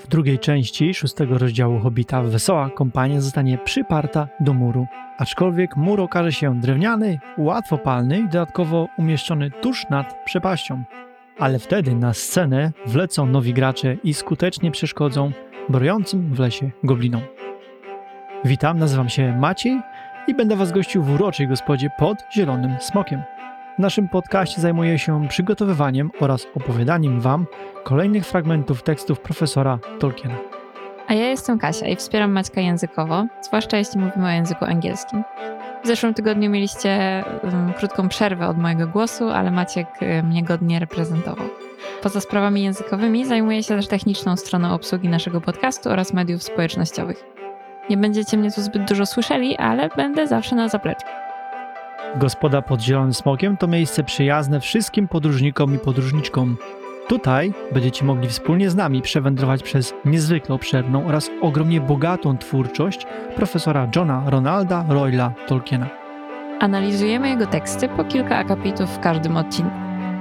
[0.00, 4.86] W drugiej części szóstego rozdziału Hobita wesoła kompania zostanie przyparta do muru.
[5.18, 10.82] Aczkolwiek mur okaże się drewniany, łatwopalny i dodatkowo umieszczony tuż nad przepaścią.
[11.38, 15.32] Ale wtedy na scenę wlecą nowi gracze i skutecznie przeszkodzą
[15.68, 17.22] brojącym w lesie goblinom.
[18.44, 19.80] Witam, nazywam się Maciej
[20.26, 23.22] i będę Was gościł w uroczej gospodzie pod Zielonym Smokiem.
[23.76, 27.46] W naszym podcaście zajmuję się przygotowywaniem oraz opowiadaniem Wam
[27.84, 30.34] kolejnych fragmentów tekstów profesora Tolkiena.
[31.08, 35.24] A ja jestem Kasia i wspieram Maćka językowo, zwłaszcza jeśli mówimy o języku angielskim.
[35.84, 40.78] W zeszłym tygodniu mieliście um, krótką przerwę od mojego głosu, ale Maciek um, mnie godnie
[40.78, 41.46] reprezentował.
[42.02, 47.24] Poza sprawami językowymi zajmuję się też techniczną stroną obsługi naszego podcastu oraz mediów społecznościowych.
[47.90, 51.06] Nie będziecie mnie tu zbyt dużo słyszeli, ale będę zawsze na zapleczu.
[52.16, 56.56] Gospoda pod Zielonym Smokiem to miejsce przyjazne wszystkim podróżnikom i podróżniczkom.
[57.08, 63.88] Tutaj będziecie mogli wspólnie z nami przewędrować przez niezwykle obszerną oraz ogromnie bogatą twórczość profesora
[63.96, 65.86] Johna Ronalda Royla Tolkiena.
[66.60, 69.76] Analizujemy jego teksty po kilka akapitów w każdym odcinku.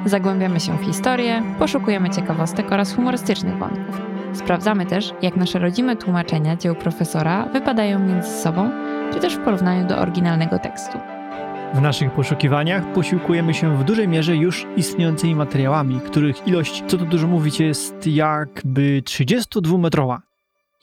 [0.05, 4.01] Zagłębiamy się w historię, poszukujemy ciekawostek oraz humorystycznych wątków.
[4.33, 8.69] Sprawdzamy też, jak nasze rodzime tłumaczenia dzieł profesora wypadają między sobą,
[9.13, 11.18] czy też w porównaniu do oryginalnego tekstu.
[11.73, 17.05] W naszych poszukiwaniach posiłkujemy się w dużej mierze już istniejącymi materiałami, których ilość, co tu
[17.05, 20.17] dużo mówić, jest jakby 32-metrowa.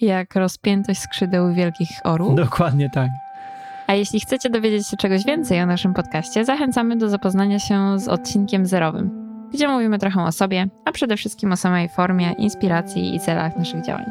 [0.01, 2.35] Jak rozpiętość skrzydeł wielkich orłów.
[2.35, 3.09] Dokładnie tak.
[3.87, 8.09] A jeśli chcecie dowiedzieć się czegoś więcej o naszym podcaście, zachęcamy do zapoznania się z
[8.09, 9.11] odcinkiem zerowym,
[9.53, 13.85] gdzie mówimy trochę o sobie, a przede wszystkim o samej formie, inspiracji i celach naszych
[13.85, 14.07] działań.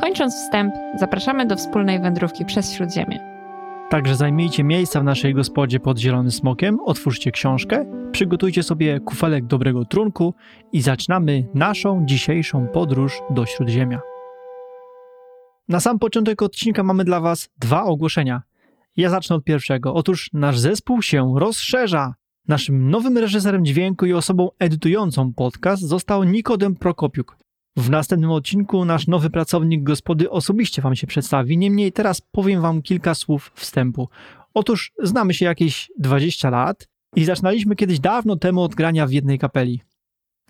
[0.00, 3.29] Kończąc wstęp, zapraszamy do wspólnej wędrówki przez Śródziemie.
[3.90, 9.84] Także zajmijcie miejsca w naszej gospodzie pod Zielonym Smokiem, otwórzcie książkę, przygotujcie sobie kufelek dobrego
[9.84, 10.34] trunku
[10.72, 14.00] i zaczynamy naszą dzisiejszą podróż do Śródziemia.
[15.68, 18.42] Na sam początek odcinka mamy dla Was dwa ogłoszenia.
[18.96, 19.94] Ja zacznę od pierwszego.
[19.94, 22.14] Otóż nasz zespół się rozszerza.
[22.48, 27.36] Naszym nowym reżyserem dźwięku i osobą edytującą podcast został Nikodem Prokopiuk.
[27.76, 32.82] W następnym odcinku nasz nowy pracownik gospody osobiście Wam się przedstawi, niemniej teraz powiem Wam
[32.82, 34.08] kilka słów wstępu.
[34.54, 39.38] Otóż znamy się jakieś 20 lat i zaczynaliśmy kiedyś dawno temu od grania w jednej
[39.38, 39.80] kapeli.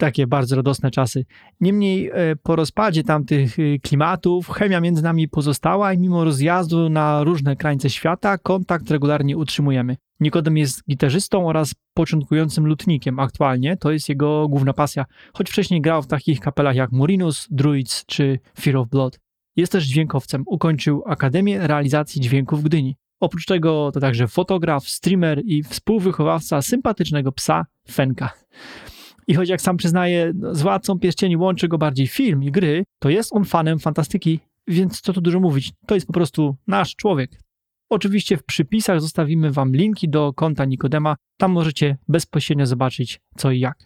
[0.00, 1.24] Takie bardzo radosne czasy.
[1.60, 7.24] Niemniej e, po rozpadzie tamtych e, klimatów chemia między nami pozostała i mimo rozjazdu na
[7.24, 9.96] różne krańce świata kontakt regularnie utrzymujemy.
[10.20, 16.02] Nikodem jest gitarzystą oraz początkującym lutnikiem aktualnie, to jest jego główna pasja, choć wcześniej grał
[16.02, 19.20] w takich kapelach jak Murinus, Druids czy Fear of Blood.
[19.56, 22.96] Jest też dźwiękowcem, ukończył Akademię Realizacji Dźwięku w Gdyni.
[23.20, 28.30] Oprócz tego to także fotograf, streamer i współwychowawca sympatycznego psa Fenka.
[29.26, 33.08] I choć jak sam przyznaje, z Władcą Pierścieni łączy go bardziej film i gry, to
[33.08, 37.30] jest on fanem fantastyki, więc co tu dużo mówić, to jest po prostu nasz człowiek.
[37.90, 43.60] Oczywiście w przypisach zostawimy Wam linki do konta Nikodema, tam możecie bezpośrednio zobaczyć co i
[43.60, 43.76] jak.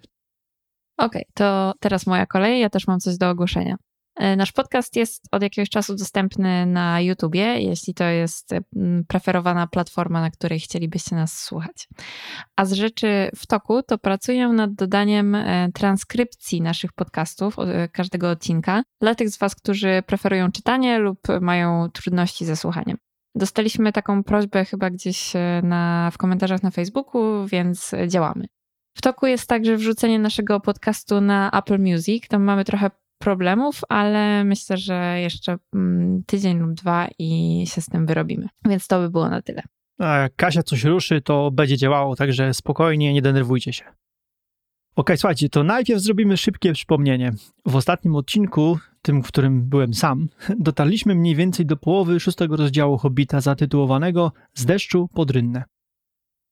[0.99, 3.77] Okej, okay, to teraz moja kolej, ja też mam coś do ogłoszenia.
[4.17, 9.67] E, nasz podcast jest od jakiegoś czasu dostępny na YouTubie, jeśli to jest mm, preferowana
[9.67, 11.89] platforma, na której chcielibyście nas słuchać.
[12.57, 18.31] A z rzeczy w toku, to pracuję nad dodaniem e, transkrypcji naszych podcastów, e, każdego
[18.31, 22.97] odcinka, dla tych z Was, którzy preferują czytanie lub mają trudności ze słuchaniem.
[23.35, 25.33] Dostaliśmy taką prośbę chyba gdzieś
[25.63, 28.47] na, w komentarzach na Facebooku, więc działamy.
[28.97, 32.29] W toku jest także wrzucenie naszego podcastu na Apple Music.
[32.29, 32.91] Tam mamy trochę
[33.25, 38.49] problemów, ale myślę, że jeszcze mm, tydzień lub dwa i się z tym wyrobimy.
[38.65, 39.63] Więc to by było na tyle.
[39.99, 43.85] A jak Kasia coś ruszy, to będzie działało, także spokojnie, nie denerwujcie się.
[44.97, 47.33] Ok, słuchajcie, to najpierw zrobimy szybkie przypomnienie.
[47.67, 52.99] W ostatnim odcinku, tym, w którym byłem sam, dotarliśmy mniej więcej do połowy szóstego rozdziału
[52.99, 55.65] Hobbita zatytułowanego Z deszczu pod rynnę.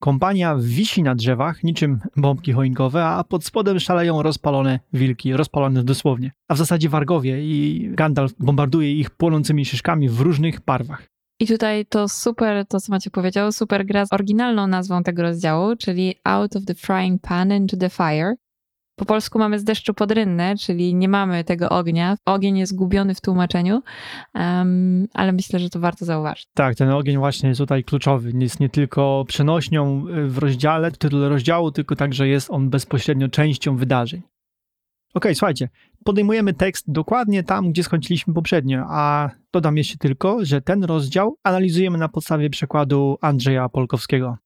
[0.03, 6.33] Kompania wisi na drzewach niczym bombki choinkowe, a pod spodem szaleją rozpalone wilki, rozpalone dosłownie.
[6.49, 11.07] A w zasadzie wargowie i Gandalf bombarduje ich płonącymi szyszkami w różnych barwach.
[11.41, 15.77] I tutaj to super, to co macie powiedział, super gra z oryginalną nazwą tego rozdziału,
[15.77, 18.35] czyli Out of the Frying Pan into the Fire.
[19.03, 22.17] Po polsku mamy z deszczu pod rynnę, czyli nie mamy tego ognia.
[22.25, 23.83] Ogień jest gubiony w tłumaczeniu,
[24.35, 26.47] um, ale myślę, że to warto zauważyć.
[26.55, 28.33] Tak, ten ogień właśnie jest tutaj kluczowy.
[28.39, 33.29] Jest nie tylko przenośnią y, w rozdziale, w tytule rozdziału, tylko także jest on bezpośrednio
[33.29, 34.23] częścią wydarzeń.
[35.15, 35.69] Ok, słuchajcie,
[36.05, 41.99] podejmujemy tekst dokładnie tam, gdzie skończyliśmy poprzednio, a dodam jeszcze tylko, że ten rozdział analizujemy
[41.99, 44.37] na podstawie przekładu Andrzeja Polkowskiego.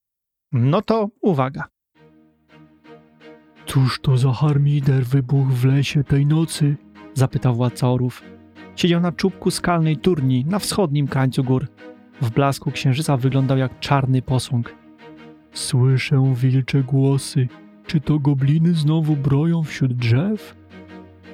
[0.52, 1.75] No to uwaga.
[3.66, 6.76] Cóż to za harmider wybuchł w lesie tej nocy?
[7.14, 8.22] Zapytał władca orów.
[8.76, 11.66] siedział na czubku skalnej turni na wschodnim krańcu gór.
[12.22, 14.74] W blasku księżyca wyglądał jak czarny posąg.
[15.52, 17.48] Słyszę wilcze głosy.
[17.86, 20.56] Czy to gobliny znowu broją wśród drzew?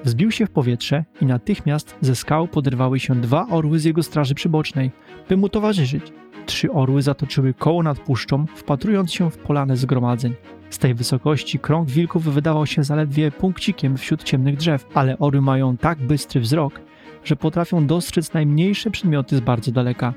[0.05, 4.35] Wzbił się w powietrze i natychmiast ze skał poderwały się dwa orły z jego straży
[4.35, 4.91] przybocznej,
[5.29, 6.13] by mu towarzyszyć.
[6.47, 10.35] Trzy orły zatoczyły koło nad puszczą, wpatrując się w polane zgromadzeń.
[10.73, 15.77] Z tej wysokości krąg wilków wydawał się zaledwie punkcikiem wśród ciemnych drzew, ale orły mają
[15.77, 16.81] tak bystry wzrok,
[17.25, 20.15] że potrafią dostrzec najmniejsze przedmioty z bardzo daleka.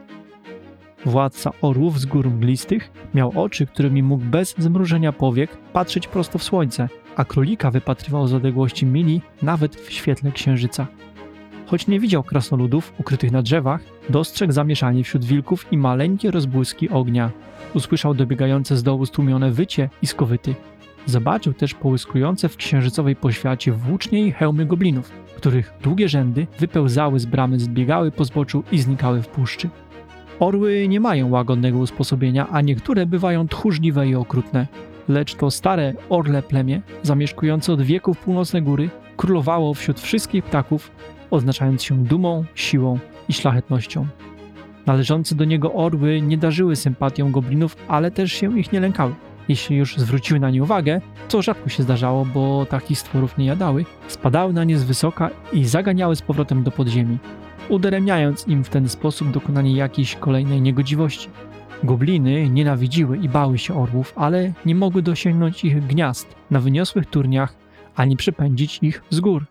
[1.06, 6.44] Władca orłów z gór mglistych miał oczy, którymi mógł bez zmrużenia powiek patrzeć prosto w
[6.44, 10.88] słońce, a królika wypatrywał z odległości mili nawet w świetle księżyca.
[11.66, 17.32] Choć nie widział krasnoludów ukrytych na drzewach, dostrzegł zamieszanie wśród wilków i maleńkie rozbłyski ognia.
[17.74, 20.56] Usłyszał dobiegające z dołu stłumione wycie i skowyty.
[21.06, 27.26] Zobaczył też połyskujące w księżycowej poświacie włócznie i hełmy goblinów, których długie rzędy wypełzały z
[27.26, 29.70] bramy, zbiegały po zboczu i znikały w puszczy.
[30.40, 34.68] Orły nie mają łagodnego usposobienia, a niektóre bywają tchórzliwe i okrutne.
[35.08, 40.92] Lecz to stare orle plemię, zamieszkujące od wieków północne góry, królowało wśród wszystkich ptaków,
[41.32, 43.00] oznaczając się dumą, siłą
[43.30, 44.08] i szlachetnością.
[44.86, 49.14] Należące do niego orły nie darzyły sympatią goblinów, ale też się ich nie lękały.
[49.48, 53.86] Jeśli już zwróciły na nie uwagę, co rzadko się zdarzało, bo takich stworów nie jadały,
[54.08, 57.18] spadały na nie z wysoka i zaganiały z powrotem do podziemi,
[57.70, 61.30] udaremniając im w ten sposób dokonanie jakiejś kolejnej niegodziwości.
[61.84, 67.56] Gobliny nienawidziły i bały się orłów, ale nie mogły dosięgnąć ich gniazd na wyniosłych turniach
[67.96, 69.46] ani przepędzić ich z gór.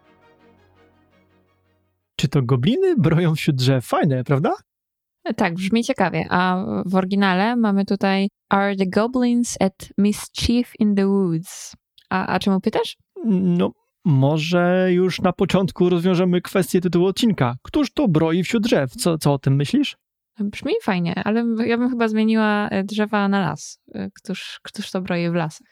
[2.16, 3.86] Czy to gobliny broją wśród drzew?
[3.86, 4.52] Fajne, prawda?
[5.36, 6.26] Tak, brzmi ciekawie.
[6.30, 11.74] A w oryginale mamy tutaj Are the goblins at mischief in the woods?
[12.10, 12.96] A, a czemu pytasz?
[13.24, 13.72] No,
[14.04, 17.56] może już na początku rozwiążemy kwestię tytułu odcinka.
[17.62, 18.90] Któż to broi wśród drzew?
[18.90, 19.96] Co, co o tym myślisz?
[20.40, 23.78] Brzmi fajnie, ale ja bym chyba zmieniła e, drzewa na las.
[23.94, 25.68] E, Któż, któż to broi w lasach?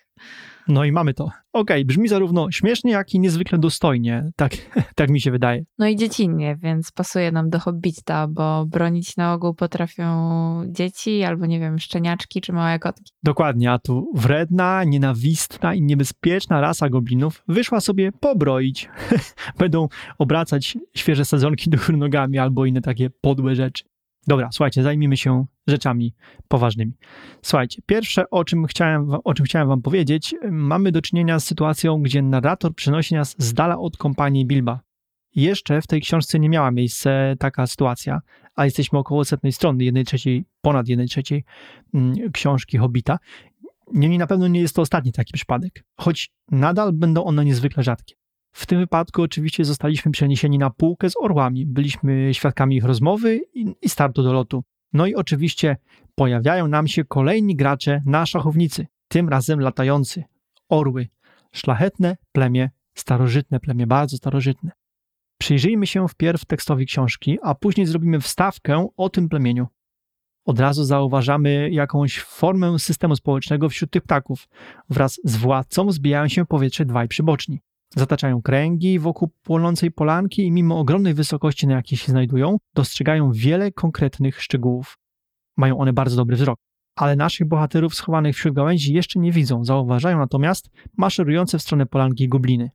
[0.69, 1.31] No i mamy to.
[1.53, 4.31] Okej, brzmi zarówno śmiesznie, jak i niezwykle dostojnie.
[4.37, 4.53] Tak,
[4.97, 5.65] tak mi się wydaje.
[5.79, 11.47] No i dziecinnie, więc pasuje nam do Hobbita, bo bronić na ogół potrafią dzieci albo,
[11.47, 13.13] nie wiem, szczeniaczki czy małe kotki.
[13.23, 18.89] Dokładnie, a tu wredna, nienawistna i niebezpieczna rasa goblinów wyszła sobie pobroić.
[19.59, 19.89] Będą
[20.19, 23.85] obracać świeże sadzonki do góry nogami albo inne takie podłe rzeczy.
[24.27, 26.15] Dobra, słuchajcie, zajmijmy się rzeczami
[26.49, 26.93] poważnymi.
[27.43, 32.03] Słuchajcie, pierwsze, o czym chciałem, o czym chciałem wam powiedzieć, mamy do czynienia z sytuacją,
[32.03, 34.81] gdzie narrator przenosi nas z dala od kompanii Bilba.
[35.35, 38.21] Jeszcze w tej książce nie miała miejsca taka sytuacja,
[38.55, 41.45] a jesteśmy około setnej strony, jednej trzeciej, ponad jednej trzeciej
[41.95, 43.19] mm, książki Hobbita.
[43.93, 48.15] Niemniej na pewno nie jest to ostatni taki przypadek, choć nadal będą one niezwykle rzadkie.
[48.53, 53.89] W tym wypadku oczywiście zostaliśmy przeniesieni na półkę z orłami, byliśmy świadkami ich rozmowy i,
[53.89, 54.65] startu do lotu.
[54.93, 55.77] No i oczywiście
[56.15, 60.25] pojawiają nam się kolejni gracze na szachownicy, tym razem latający.
[60.69, 61.09] Orły.
[61.53, 64.71] Szlachetne plemię, starożytne plemię, bardzo starożytne.
[65.39, 69.67] Przyjrzyjmy się wpierw tekstowi książki, a później zrobimy wstawkę o tym plemieniu.
[70.45, 74.49] Od razu zauważamy jakąś formę systemu społecznego wśród tych ptaków.
[74.91, 77.61] Wraz z władcą zbijają się powietrze dwaj przyboczni.
[77.97, 83.73] Zataczają kręgi wokół płonącej polanki i mimo ogromnej wysokości, na jakiej się znajdują, dostrzegają wiele
[83.73, 84.99] konkretnych szczegółów.
[85.57, 86.59] Mają one bardzo dobry wzrok.
[86.97, 92.29] Ale naszych bohaterów schowanych wśród gałęzi jeszcze nie widzą, zauważają natomiast maszerujące w stronę polanki
[92.29, 92.71] gobliny.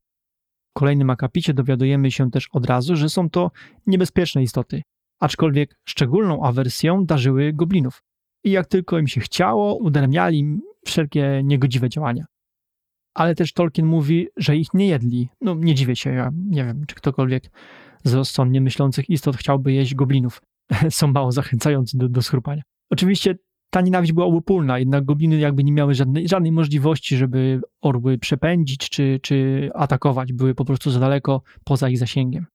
[0.69, 3.51] W kolejnym akapicie dowiadujemy się też od razu, że są to
[3.87, 4.81] niebezpieczne istoty,
[5.19, 8.03] aczkolwiek szczególną awersją darzyły goblinów.
[8.43, 12.25] I jak tylko im się chciało, udaremniali wszelkie niegodziwe działania.
[13.17, 15.29] Ale też Tolkien mówi, że ich nie jedli.
[15.41, 17.43] No nie dziwię się, ja nie wiem, czy ktokolwiek
[18.03, 20.41] z rozsądnie myślących istot chciałby jeść goblinów.
[20.89, 22.61] Są mało zachęcający do, do schrupania.
[22.91, 23.35] Oczywiście
[23.69, 28.89] ta nienawiść była obopólna, jednak gobliny jakby nie miały żadnej, żadnej możliwości, żeby orły przepędzić
[28.89, 30.33] czy, czy atakować.
[30.33, 32.45] Były po prostu za daleko poza ich zasięgiem.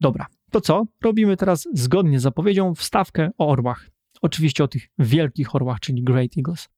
[0.00, 0.84] Dobra, to co?
[1.02, 3.90] Robimy teraz zgodnie z zapowiedzią wstawkę o orłach.
[4.22, 6.68] Oczywiście o tych wielkich orłach, czyli Great Eagles.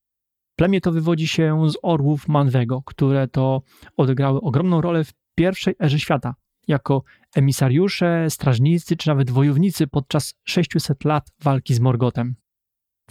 [0.55, 3.61] Plemię to wywodzi się z orłów Manwego, które to
[3.97, 6.35] odegrały ogromną rolę w pierwszej erze świata,
[6.67, 7.03] jako
[7.35, 12.35] emisariusze, strażnicy czy nawet wojownicy podczas 600 lat walki z Morgotem.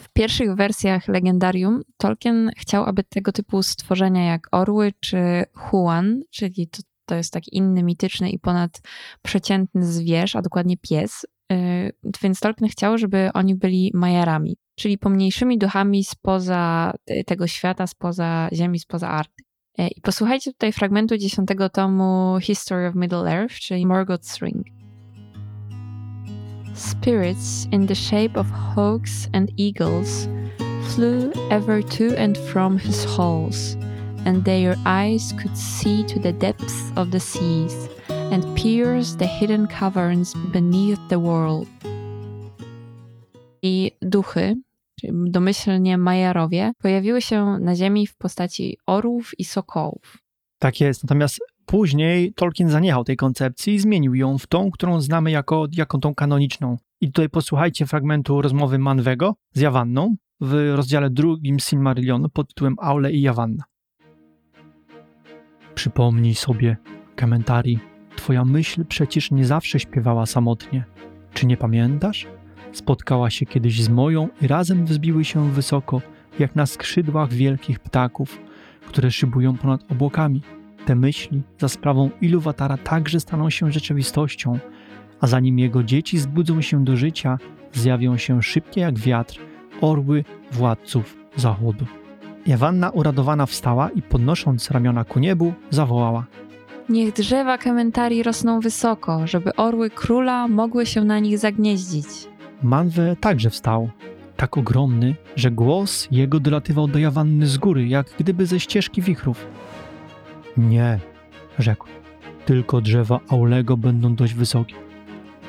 [0.01, 6.69] W pierwszych wersjach legendarium Tolkien chciał, aby tego typu stworzenia jak orły czy huan, czyli
[6.69, 12.69] to, to jest taki inny mityczny i ponadprzeciętny zwierz, a dokładnie pies, yy, więc Tolkien
[12.69, 19.09] chciał, żeby oni byli majarami, czyli pomniejszymi duchami spoza te- tego świata, spoza ziemi, spoza
[19.09, 19.51] Arktyki.
[19.79, 24.67] Yy, I posłuchajcie tutaj fragmentu dziesiątego tomu History of Middle Earth, czyli Morgoth's Ring.
[26.75, 30.29] Spirits in the shape of hawks and eagles
[30.89, 33.77] flew ever to and from his halls,
[34.27, 37.89] and their eyes could see to the depths of the seas
[38.33, 41.67] and pierce the hidden caverns beneath the world.
[43.67, 44.57] I duchy,
[45.13, 50.19] domyślnie Majarowie, pojawiły się na Ziemi w postaci orłów i sokołów.
[50.59, 51.05] Tak jest.
[51.05, 55.99] Natomiast później Tolkien zaniechał tej koncepcji i zmienił ją w tą, którą znamy jako, jako
[55.99, 56.77] tą kanoniczną.
[57.01, 63.13] I tutaj posłuchajcie fragmentu rozmowy Manwego z Jawanną w rozdziale drugim Silmarillionu pod tytułem Aule
[63.13, 63.65] i Jawanna.
[65.75, 66.77] Przypomnij sobie,
[67.17, 67.79] Kementari,
[68.17, 70.85] twoja myśl przecież nie zawsze śpiewała samotnie.
[71.35, 72.27] Czy nie pamiętasz?
[72.75, 76.01] Spotkała się kiedyś z moją i razem wzbiły się wysoko,
[76.39, 78.39] jak na skrzydłach wielkich ptaków,
[78.87, 80.43] które szybują ponad obłokami.
[80.87, 84.59] Te myśli za sprawą Iluwatara także staną się rzeczywistością,
[85.21, 87.39] a zanim jego dzieci zbudzą się do życia,
[87.73, 89.39] zjawią się szybkie jak wiatr
[89.81, 91.87] orły władców zachodu.
[92.47, 96.25] Jawanna uradowana wstała i podnosząc ramiona ku niebu, zawołała:
[96.89, 102.34] Niech drzewa Kementari rosną wysoko, żeby orły króla mogły się na nich zagnieździć.
[102.65, 103.91] Manwe także wstał,
[104.37, 109.47] tak ogromny, że głos jego dolatywał do Jawanny z góry, jak gdyby ze ścieżki wichrów.
[110.57, 111.01] Nie,
[111.59, 111.87] rzekł,
[112.47, 114.75] tylko drzewa Aulego będą dość wysokie.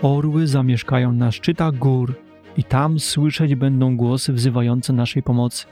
[0.01, 2.15] Orły zamieszkają na szczytach gór
[2.57, 5.65] i tam słyszeć będą głosy wzywające naszej pomocy.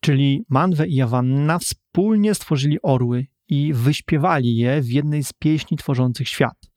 [0.00, 6.28] Czyli Manwe i Jawanna wspólnie stworzyli orły i wyśpiewali je w jednej z pieśni tworzących
[6.28, 6.69] świat.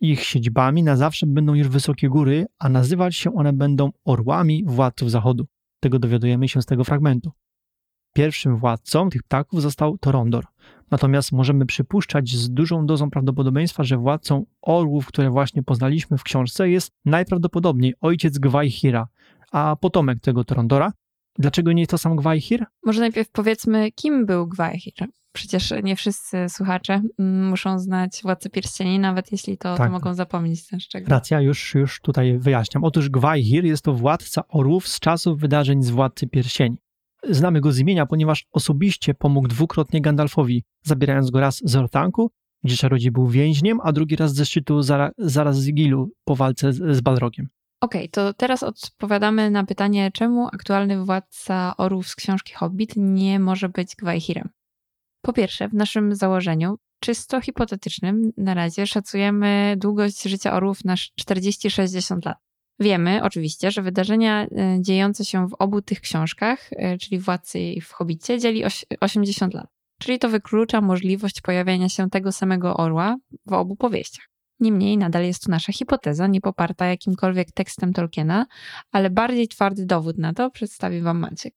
[0.00, 5.10] Ich siedzibami na zawsze będą już wysokie góry, a nazywać się one będą orłami władców
[5.10, 5.46] zachodu.
[5.80, 7.32] Tego dowiadujemy się z tego fragmentu.
[8.14, 10.44] Pierwszym władcą tych ptaków został Torondor.
[10.90, 16.70] Natomiast możemy przypuszczać z dużą dozą prawdopodobieństwa, że władcą orłów, które właśnie poznaliśmy w książce,
[16.70, 19.08] jest najprawdopodobniej ojciec Gwajhira,
[19.52, 20.92] a potomek tego Torondora.
[21.38, 22.66] Dlaczego nie jest to sam Gwajhir?
[22.84, 25.08] Może najpierw powiedzmy, kim był Gwajhir.
[25.32, 29.86] Przecież nie wszyscy słuchacze mm, muszą znać Władcę Pierścieni, nawet jeśli to, Tak.
[29.86, 31.08] to mogą zapomnieć ten szczegół.
[31.10, 32.84] Racja, już, już tutaj wyjaśniam.
[32.84, 36.76] Otóż Gwajhir jest to władca orłów z czasów wydarzeń z Władcy Pierścieni.
[37.28, 42.30] Znamy go z imienia, ponieważ osobiście pomógł dwukrotnie Gandalfowi, zabierając go raz z Ortanku,
[42.64, 46.72] gdzie czarodziej był więźniem, a drugi raz ze szczytu Zara, zaraz z Gilu po walce
[46.72, 47.48] z, z Balrogiem.
[47.80, 53.68] Okej, to teraz odpowiadamy na pytanie, czemu aktualny władca orłów z książki Hobbit nie może
[53.68, 54.48] być Gwajhirem.
[55.22, 62.26] Po pierwsze, w naszym założeniu, czysto hipotetycznym, na razie szacujemy długość życia orłów na 40-60
[62.26, 62.38] lat.
[62.80, 64.48] Wiemy oczywiście, że wydarzenia e,
[64.80, 69.54] dziejące się w obu tych książkach, e, czyli Władcy i w Hobbicie, dzieli oś- 80
[69.54, 69.66] lat.
[69.98, 74.24] Czyli to wyklucza możliwość pojawienia się tego samego orła w obu powieściach.
[74.60, 78.46] Niemniej nadal jest to nasza hipoteza, nie poparta jakimkolwiek tekstem Tolkiena,
[78.92, 81.54] ale bardziej twardy dowód na to przedstawi wam Maciek.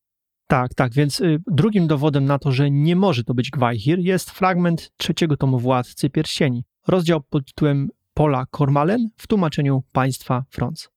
[0.48, 4.32] Tak, tak, więc y, drugim dowodem na to, że nie może to być Gwajhir, jest
[4.32, 6.64] fragment trzeciego tomu Władcy Pierścieni.
[6.88, 10.90] Rozdział pod tytułem Pola Kormalen w tłumaczeniu państwa Franz.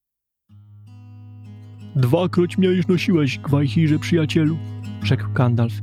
[1.96, 4.56] Dwakroć mnie już nosiłeś, Gwajhirze przyjacielu,
[5.02, 5.74] rzekł Gandalf.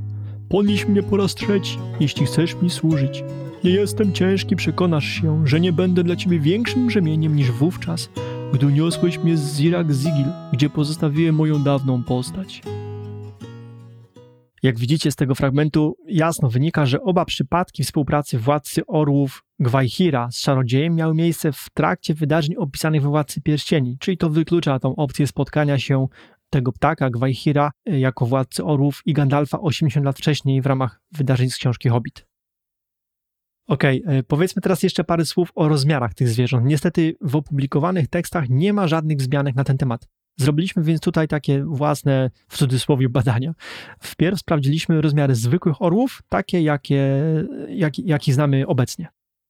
[0.50, 3.24] Podnieś mnie po raz trzeci, jeśli chcesz mi służyć.
[3.64, 8.10] Nie jestem ciężki, przekonasz się, że nie będę dla ciebie większym brzemieniem niż wówczas,
[8.54, 12.62] gdy niosłeś mnie z Zirak Zigil, gdzie pozostawiłem moją dawną postać.
[14.64, 20.42] Jak widzicie z tego fragmentu, jasno wynika, że oba przypadki współpracy władcy orłów Gwajhira z
[20.42, 25.28] czarodziejem miały miejsce w trakcie wydarzeń opisanych we Władcy Pierścieni, czyli to wyklucza tą opcję
[25.28, 26.08] spotkania się
[26.50, 31.50] tego ptaka Gwajhira y, jako władcy orłów i Gandalfa 80 lat wcześniej w ramach wydarzeń
[31.50, 32.26] z książki Hobbit.
[33.68, 36.66] Okej, y, powiedzmy teraz jeszcze parę słów o rozmiarach tych zwierząt.
[36.66, 40.08] Niestety w opublikowanych tekstach nie ma żadnych wzmianek na ten temat.
[40.38, 43.54] Zrobiliśmy więc tutaj takie własne, w cudzysłowie, badania.
[44.00, 47.24] Wpierw sprawdziliśmy rozmiary zwykłych orłów, takie jakie,
[47.70, 49.08] jak, jakich znamy obecnie.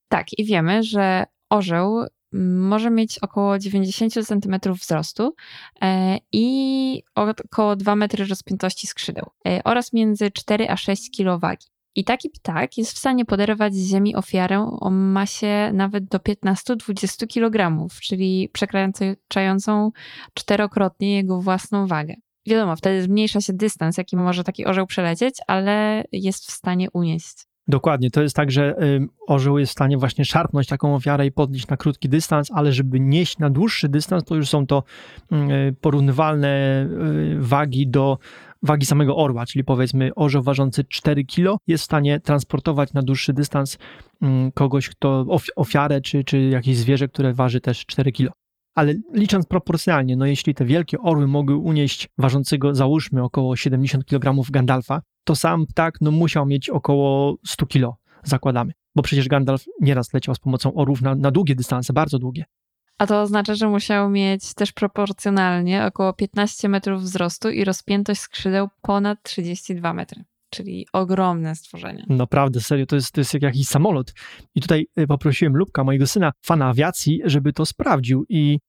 [0.08, 5.36] Tak, i wiemy, że orzeł mm, może mieć około 90 cm wzrostu
[5.82, 11.73] e, i około 2 metry rozpiętości skrzydeł e, oraz między 4 a 6 kg wagi.
[11.96, 17.28] I taki ptak jest w stanie poderwać z ziemi ofiarę o masie nawet do 15-20
[17.28, 19.92] kg, czyli przekraczającą
[20.34, 22.14] czterokrotnie jego własną wagę.
[22.48, 27.48] Wiadomo, wtedy zmniejsza się dystans, jaki może taki orzeł przelecieć, ale jest w stanie unieść.
[27.68, 28.76] Dokładnie, to jest tak, że
[29.28, 33.00] orzeł jest w stanie właśnie szarpnąć taką ofiarę i podnieść na krótki dystans, ale żeby
[33.00, 34.84] nieść na dłuższy dystans, to już są to
[35.32, 38.18] y, porównywalne y, wagi do
[38.64, 43.34] wagi samego orła, czyli powiedzmy orzeł ważący 4 kg jest w stanie transportować na dłuższy
[43.34, 43.78] dystans
[44.22, 48.34] mm, kogoś, kto ofiarę, czy, czy jakieś zwierzę, które waży też 4 kg.
[48.76, 54.52] Ale licząc proporcjonalnie, no jeśli te wielkie orły mogły unieść ważącego, załóżmy, około 70 kg
[54.52, 58.74] Gandalfa, to sam ptak no, musiał mieć około 100 kg, zakładamy.
[58.96, 62.46] Bo przecież Gandalf nieraz leciał z pomocą orłów na, na długie dystanse, bardzo długie.
[62.98, 68.70] A to oznacza, że musiał mieć też proporcjonalnie około 15 metrów wzrostu i rozpiętość skrzydeł
[68.82, 70.24] ponad 32 metry.
[70.50, 72.06] Czyli ogromne stworzenie.
[72.10, 74.14] Naprawdę, serio, to jest, to jest jak jakiś samolot.
[74.56, 78.26] I tutaj y, poprosiłem Lubka, mojego syna, fana awiacji, żeby to sprawdził.
[78.30, 78.60] I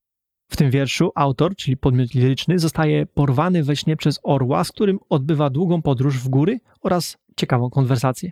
[0.51, 4.99] W tym wierszu autor, czyli podmiot liryczny, zostaje porwany we śnie przez orła, z którym
[5.09, 8.31] odbywa długą podróż w góry oraz ciekawą konwersację.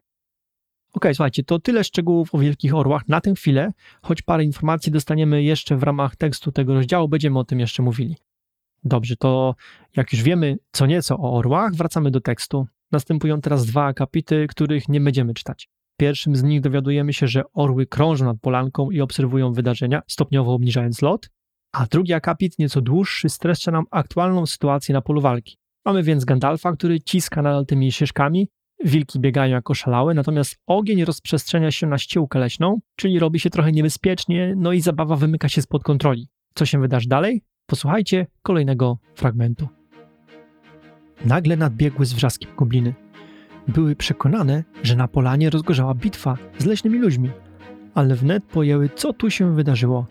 [0.93, 5.43] Ok, słuchajcie, to tyle szczegółów o wielkich orłach na tę chwilę, choć parę informacji dostaniemy
[5.43, 8.15] jeszcze w ramach tekstu tego rozdziału, będziemy o tym jeszcze mówili.
[8.83, 9.55] Dobrze, to
[9.95, 12.67] jak już wiemy co nieco o orłach, wracamy do tekstu.
[12.91, 15.69] Następują teraz dwa akapity, których nie będziemy czytać.
[15.99, 21.01] Pierwszym z nich dowiadujemy się, że orły krążą nad polanką i obserwują wydarzenia, stopniowo obniżając
[21.01, 21.29] lot,
[21.71, 25.57] a drugi akapit, nieco dłuższy, streszcza nam aktualną sytuację na polu walki.
[25.85, 28.47] Mamy więc Gandalfa, który ciska nadal tymi ścieżkami,
[28.85, 33.71] wilki biegają jako szalałe, natomiast ogień rozprzestrzenia się na ściełkę leśną, czyli robi się trochę
[33.71, 36.27] niebezpiecznie, no i zabawa wymyka się spod kontroli.
[36.55, 37.41] Co się wydarzy dalej?
[37.65, 39.67] Posłuchajcie kolejnego fragmentu.
[41.25, 42.93] Nagle nadbiegły z wrzaskiem gobliny.
[43.67, 47.29] Były przekonane, że na polanie rozgorzała bitwa z leśnymi ludźmi,
[47.93, 50.07] ale wnet pojęły, co tu się wydarzyło.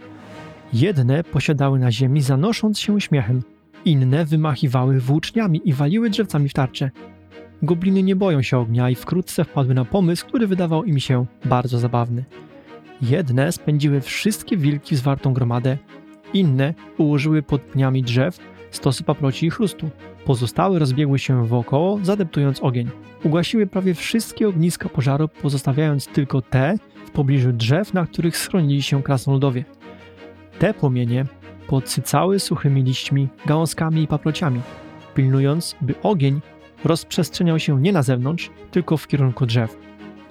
[0.72, 3.42] Jedne posiadały na ziemi, zanosząc się śmiechem,
[3.84, 6.90] inne wymachiwały włóczniami i waliły drzewcami w tarcze.
[7.62, 11.78] Gobliny nie boją się ognia i wkrótce wpadły na pomysł, który wydawał im się bardzo
[11.78, 12.24] zabawny.
[13.02, 15.78] Jedne spędziły wszystkie wilki w zwartą gromadę,
[16.32, 18.38] inne ułożyły pod pniami drzew
[18.70, 19.90] stosy paproci i chrustu.
[20.24, 22.90] Pozostałe rozbiegły się wokoło, zadeptując ogień.
[23.24, 29.02] Ugasiły prawie wszystkie ogniska pożaru, pozostawiając tylko te w pobliżu drzew, na których schronili się
[29.02, 29.64] krasnoludowie.
[30.58, 31.24] Te płomienie
[31.66, 34.60] podsycały suchymi liśćmi, gałązkami i paprociami,
[35.14, 36.40] pilnując, by ogień
[36.86, 39.76] rozprzestrzeniał się nie na zewnątrz, tylko w kierunku drzew.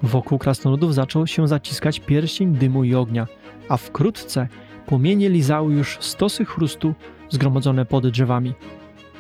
[0.04, 3.28] Wokół krasnoludów zaczął się zaciskać pierścień dymu i ognia,
[3.70, 4.48] a wkrótce
[4.86, 6.94] płomienie lizały już stosy chrustu
[7.30, 8.54] zgromadzone pod drzewami.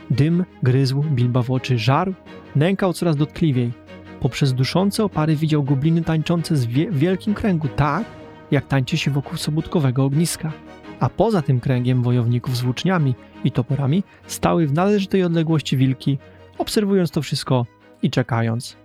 [0.09, 2.13] Dym gryzł Bilba w oczy, żarł,
[2.55, 3.71] nękał coraz dotkliwiej.
[4.19, 6.67] Poprzez duszące opary widział gobliny tańczące w
[6.97, 8.05] wielkim kręgu, tak
[8.51, 10.51] jak tańczy się wokół sobótkowego ogniska.
[10.99, 16.17] A poza tym kręgiem wojowników z włóczniami i toporami stały w należytej odległości wilki,
[16.57, 17.65] obserwując to wszystko
[18.01, 18.77] i czekając.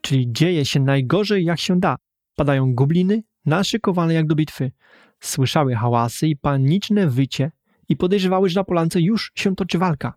[0.00, 1.96] Czyli dzieje się najgorzej jak się da.
[2.36, 4.72] Padają gobliny, naszykowane jak do bitwy.
[5.20, 7.52] Słyszały hałasy i paniczne wycie
[7.88, 10.14] i podejrzewały, że na polance już się toczy walka.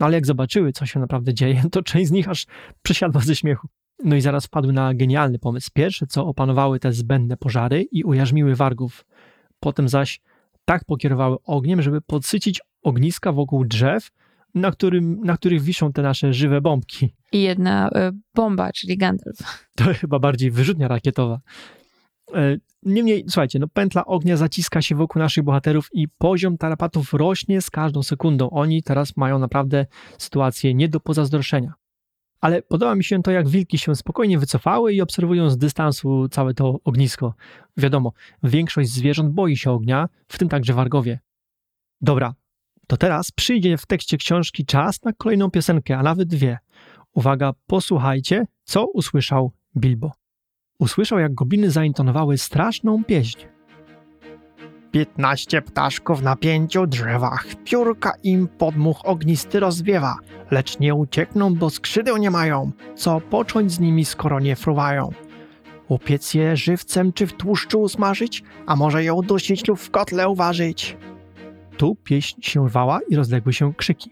[0.00, 2.46] No ale jak zobaczyły, co się naprawdę dzieje, to część z nich aż
[2.82, 3.68] przesiadła ze śmiechu.
[4.04, 5.70] No i zaraz wpadły na genialny pomysł.
[5.74, 9.06] Pierwsze co opanowały te zbędne pożary i ujarzmiły wargów.
[9.60, 10.20] Potem zaś
[10.64, 14.10] tak pokierowały ogniem, żeby podsycić ogniska wokół drzew,
[14.56, 17.14] na, którym, na których wiszą te nasze żywe bombki.
[17.32, 17.90] I jedna y,
[18.34, 19.68] bomba, czyli Gandalf.
[19.76, 21.40] To chyba bardziej wyrzutnia rakietowa.
[22.34, 27.60] E, niemniej, słuchajcie, no pętla ognia zaciska się wokół naszych bohaterów i poziom tarapatów rośnie
[27.62, 28.50] z każdą sekundą.
[28.50, 29.86] Oni teraz mają naprawdę
[30.18, 31.74] sytuację nie do pozazdroszczenia.
[32.40, 36.54] Ale podoba mi się to, jak wilki się spokojnie wycofały i obserwują z dystansu całe
[36.54, 37.34] to ognisko.
[37.76, 41.18] Wiadomo, większość zwierząt boi się ognia, w tym także wargowie.
[42.00, 42.34] Dobra,
[42.86, 46.58] to teraz przyjdzie w tekście książki czas na kolejną piosenkę, a nawet dwie.
[47.14, 50.12] Uwaga, posłuchajcie, co usłyszał Bilbo
[50.78, 53.38] usłyszał, jak gobliny zaintonowały straszną pieśń.
[54.90, 60.16] Piętnaście ptaszków na pięciu drzewach, piórka im podmuch ognisty rozwiewa,
[60.50, 65.10] lecz nie uciekną, bo skrzydeł nie mają, co począć z nimi, skoro nie fruwają.
[65.88, 70.96] Upiec je żywcem czy w tłuszczu usmażyć, a może ją dusić lub w kotle uważać.
[71.76, 74.10] Tu pieśń się rwała i rozległy się krzyki.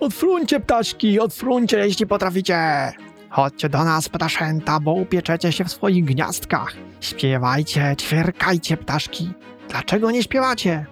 [0.00, 2.92] Odfruncie ptaszki, odfruncie, jeśli potraficie!
[3.30, 6.76] Chodźcie do nas, ptaszęta, bo upieczecie się w swoich gniazdkach.
[7.00, 9.30] Śpiewajcie, ćwierkajcie, ptaszki.
[9.68, 10.86] Dlaczego nie śpiewacie?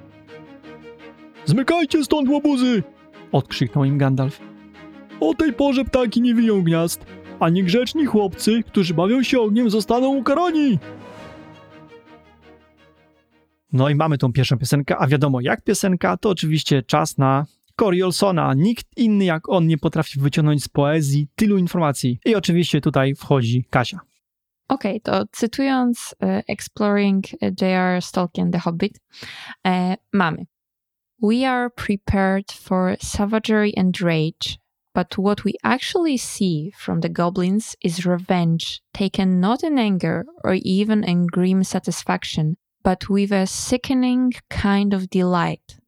[1.44, 2.82] Zmykajcie stąd, łobuzy!
[3.32, 4.40] Odkrzyknął im Gandalf.
[5.20, 7.06] O tej porze ptaki nie wiją gniazd,
[7.40, 10.78] a niegrzeczni chłopcy, którzy bawią się ogniem, zostaną ukarani.
[13.74, 17.46] No i mamy tą pierwszą piosenkę, a wiadomo, jak piosenka, to oczywiście czas na
[17.80, 18.54] Cory Olsona.
[18.54, 22.18] Nikt inny jak on nie potrafi wyciągnąć z poezji tylu informacji.
[22.24, 24.00] I oczywiście tutaj wchodzi Kasia.
[24.68, 27.24] Okej, to cytując e, Exploring
[27.60, 28.02] J.R.
[28.12, 29.00] Tolkien The Hobbit,
[29.66, 30.46] e, mamy
[31.22, 34.58] We are prepared for savagery and rage,
[34.94, 40.54] but what we actually see from the goblins is revenge, taken not in anger or
[40.62, 45.80] even in grim satisfaction, but with a sickening kind of delight.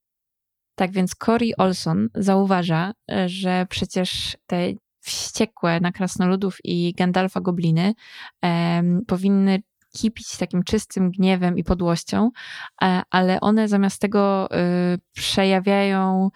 [0.74, 7.94] Tak więc Cory Olson zauważa, e, że przecież te wściekłe na krasnoludów i Gandalfa gobliny
[8.42, 9.62] em, powinny
[9.96, 12.30] kipić takim czystym gniewem i podłością,
[12.82, 14.48] e, ale one zamiast tego
[14.94, 16.30] y, przejawiają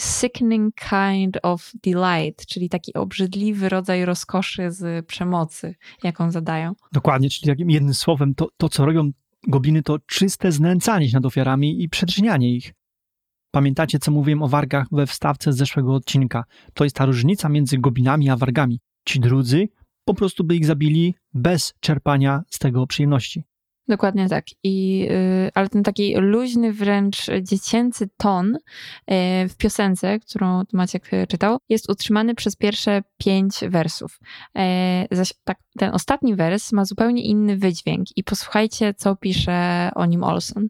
[0.00, 6.72] sickening kind of delight, czyli taki obrzydliwy rodzaj rozkoszy z przemocy, jaką zadają.
[6.92, 9.10] Dokładnie, czyli jednym słowem, to, to co robią
[9.48, 12.74] gobliny, to czyste znęcanie się nad ofiarami i przedrzenianie ich.
[13.50, 16.44] Pamiętacie, co mówiłem o wargach we wstawce z zeszłego odcinka?
[16.74, 18.80] To jest ta różnica między goblinami a wargami.
[19.04, 19.68] Ci drudzy
[20.04, 23.44] po prostu by ich zabili bez czerpania z tego przyjemności.
[23.88, 24.44] Dokładnie tak.
[24.62, 28.58] I, y, ale ten taki luźny, wręcz dziecięcy ton y,
[29.48, 34.18] w piosence, którą Maciek y, czytał, jest utrzymany przez pierwsze pięć wersów.
[35.10, 38.06] Zaś tak, ten ostatni wers ma zupełnie inny wydźwięk.
[38.16, 40.68] I posłuchajcie, co pisze o nim Olson.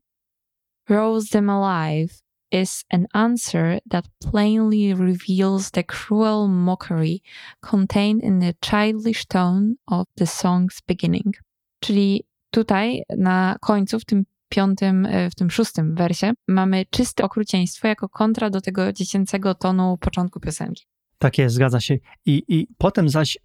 [0.89, 7.21] Rose them alive is an answer that plainly reveals the cruel mockery
[7.61, 11.35] contained in the childish tone of the song's beginning.
[11.81, 17.89] Czyli tutaj na końcu, w tym piątym, e, w tym szóstym wersie, mamy czyste okrucieństwo
[17.89, 20.87] jako kontra do tego dziecięcego tonu początku piosenki.
[21.19, 21.99] Tak jest, zgadza się.
[22.27, 23.39] I, i potem zaś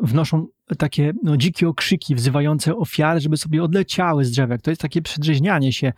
[0.00, 0.46] wnoszą
[0.78, 4.62] takie no, dzikie okrzyki wzywające ofiary, żeby sobie odleciały z drzewek.
[4.62, 5.92] To jest takie przedrzeźnianie się.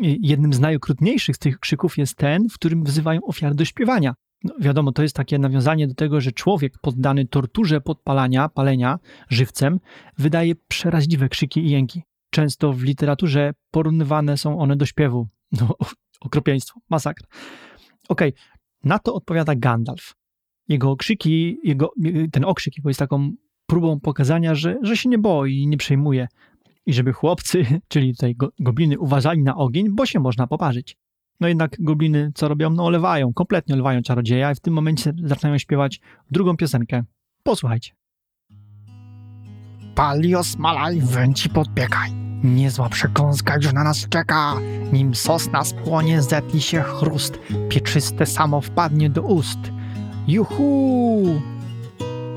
[0.00, 4.14] Jednym z najokrutniejszych z tych krzyków jest ten, w którym wzywają ofiary do śpiewania.
[4.44, 8.98] No, wiadomo, to jest takie nawiązanie do tego, że człowiek poddany torturze podpalania, palenia
[9.28, 9.80] żywcem,
[10.18, 12.02] wydaje przeraźliwe krzyki i jęki.
[12.30, 15.28] Często w literaturze porównywane są one do śpiewu.
[15.52, 15.74] No,
[16.26, 17.26] okropieństwo, masakra.
[18.08, 18.32] Okej,
[18.84, 20.14] na to odpowiada Gandalf.
[20.68, 21.90] Jego okrzyki, jego,
[22.32, 23.32] ten okrzyk jego jest taką
[23.66, 26.28] próbą pokazania, że, że się nie boi i nie przejmuje.
[26.86, 30.96] I żeby chłopcy, czyli tutaj go, gobliny, uważali na ogień, bo się można poparzyć.
[31.40, 32.70] No jednak gobliny co robią?
[32.70, 37.04] No olewają, kompletnie olewają czarodzieja i w tym momencie zaczynają śpiewać drugą piosenkę.
[37.42, 37.92] Posłuchajcie.
[39.94, 42.12] Palios malaj, węci podbiegaj.
[42.44, 44.54] Niezła przekąska już na nas czeka.
[44.92, 47.38] Nim sosna spłonie, zetli się chrust.
[47.68, 49.58] Pieczyste samo wpadnie do ust.
[50.28, 51.40] Juhu!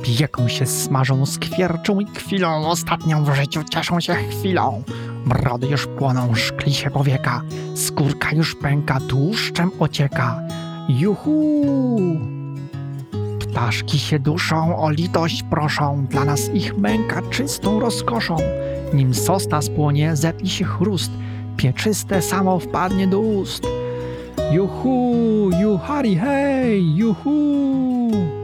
[0.03, 2.67] Pieką się, smażą, skwierczą i kwilą.
[2.67, 4.83] Ostatnią w życiu cieszą się chwilą.
[5.25, 7.41] Brody już płoną, szkli się powieka.
[7.75, 10.41] Skórka już pęka, tłuszczem ocieka.
[10.89, 12.19] Juhu!
[13.39, 16.05] Ptaszki się duszą, o litość proszą.
[16.09, 18.35] Dla nas ich męka czystą rozkoszą.
[18.93, 21.11] Nim sosna spłonie, zetli się chrust.
[21.57, 23.63] Pieczyste samo wpadnie do ust.
[24.51, 28.40] Juhu, juhari hej, juhu.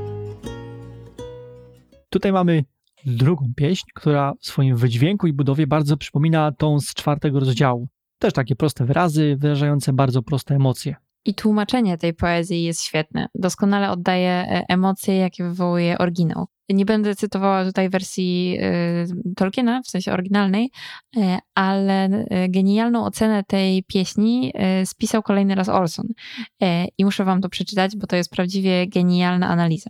[2.09, 2.63] Tutaj mamy
[3.05, 7.87] drugą pieśń, która w swoim wydźwięku i budowie bardzo przypomina tą z czwartego rozdziału.
[8.19, 10.95] Też takie proste wyrazy, wyrażające bardzo proste emocje.
[11.25, 13.27] I tłumaczenie tej poezji jest świetne.
[13.35, 16.47] Doskonale oddaje e, emocje, jakie wywołuje oryginał.
[16.69, 20.71] Nie będę cytowała tutaj wersji y, Tolkiena, w sensie oryginalnej,
[21.17, 21.19] y,
[21.55, 24.53] ale y, genialną ocenę tej pieśni
[24.85, 26.05] spisał kolejny raz Orson.
[26.97, 29.89] I muszę wam to przeczytać, bo to jest prawdziwie genialna analiza.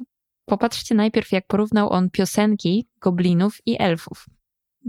[0.50, 4.26] Popatrzcie najpierw, jak porównał on piosenki goblinów i elfów.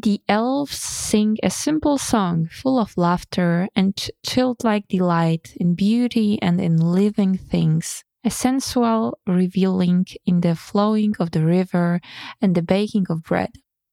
[0.03, 6.61] The elves sing a simple song full of laughter and childlike delight in beauty and
[6.61, 12.01] in living things, a sensual revealing in the flowing of the river
[12.41, 13.51] and the baking of bread.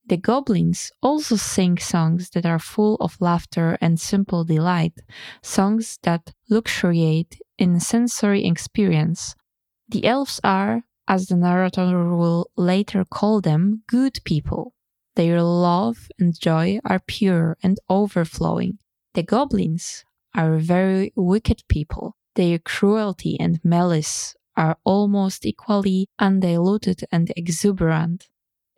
[0.10, 5.02] The goblins also sing songs that are full of laughter and simple delight,
[5.42, 9.36] songs that luxuriate in sensory experience.
[9.90, 14.74] The elves are, as the narrator will later call them, good people.
[15.16, 18.80] Their love and joy are pure and overflowing.
[19.14, 20.04] The goblins
[20.36, 22.18] are very wicked people.
[22.36, 28.28] Their cruelty and malice are almost equally undiluted and exuberant.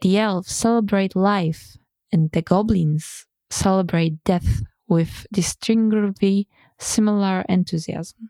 [0.02, 1.78] The elves celebrate life,
[2.12, 8.30] and the goblins celebrate death with distinctly similar enthusiasm.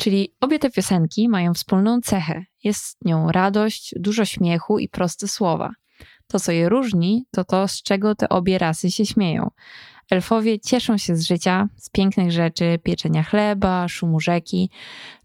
[0.00, 2.44] Czyli obie te piosenki mają wspólną cechę.
[2.64, 5.70] Jest nią radość, dużo śmiechu i proste słowa.
[6.26, 9.50] To, co je różni, to to, z czego te obie rasy się śmieją.
[10.10, 14.70] Elfowie cieszą się z życia, z pięknych rzeczy, pieczenia chleba, szumu rzeki.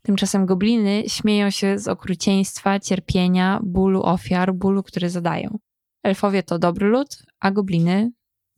[0.01, 5.57] Tymczasem gobliny śmieją się z okrucieństwa, cierpienia, bólu ofiar, bólu, który zadają.
[6.03, 8.11] Elfowie to dobry lud, a gobliny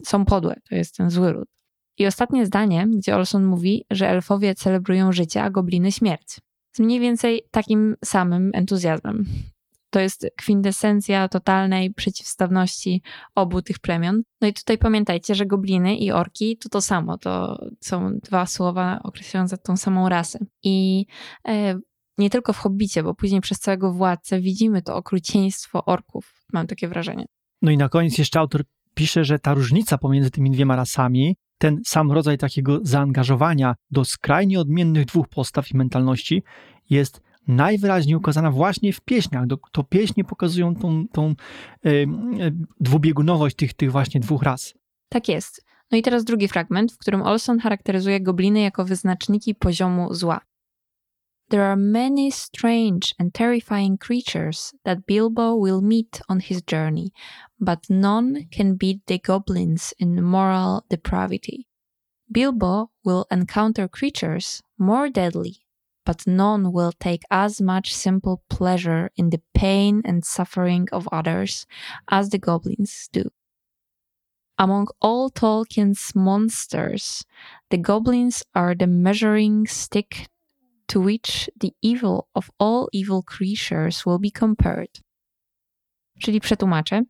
[0.06, 1.57] są podłe, to jest ten zły lud.
[1.98, 6.40] I ostatnie zdanie, gdzie Olson mówi, że elfowie celebrują życie, a gobliny śmierć.
[6.76, 9.26] Z mniej więcej takim samym entuzjazmem.
[9.90, 13.02] To jest kwintesencja totalnej przeciwstawności
[13.36, 14.24] obu tych plemion.
[14.42, 17.18] No i tutaj pamiętajcie, że gobliny i orki to to samo.
[17.18, 20.40] To są dwa słowa określające tą samą rasę.
[20.64, 21.06] I
[21.48, 21.80] e,
[22.18, 26.46] nie tylko w Hobbicie, bo później przez całego władcę widzimy to okrucieństwo orków.
[26.54, 27.26] Mam takie wrażenie.
[27.62, 28.64] No i na koniec jeszcze autor
[28.98, 34.60] pisze, że ta różnica pomiędzy tymi dwiema rasami, ten sam rodzaj takiego zaangażowania do skrajnie
[34.60, 36.44] odmiennych dwóch postaw i mentalności
[36.90, 39.46] jest najwyraźniej ukazana właśnie w pieśniach.
[39.72, 41.36] To pieśni pokazują tą, tą
[41.86, 41.90] e,
[42.80, 44.74] dwubiegunowość tych, tych właśnie dwóch ras.
[45.10, 45.66] Tak jest.
[45.92, 50.42] No i teraz drugi fragment, w którym Olson charakteryzuje gobliny jako wyznaczniki poziomu zła.
[51.50, 57.12] There are many strange and terrifying creatures that Bilbo will meet on his journey,
[57.60, 61.68] but none can beat the goblins in moral depravity.
[62.32, 65.62] Bilbo will encounter creatures more deadly
[66.08, 71.68] but none will take as much simple pleasure in the pain and suffering of others
[72.08, 73.26] as the goblins do.
[74.58, 77.26] Among all Tolkien's monsters,
[77.70, 80.30] the goblins are the measuring stick
[80.88, 85.02] to which the evil of all evil creatures will be compared.
[86.22, 87.04] Czyli przetłumaczę,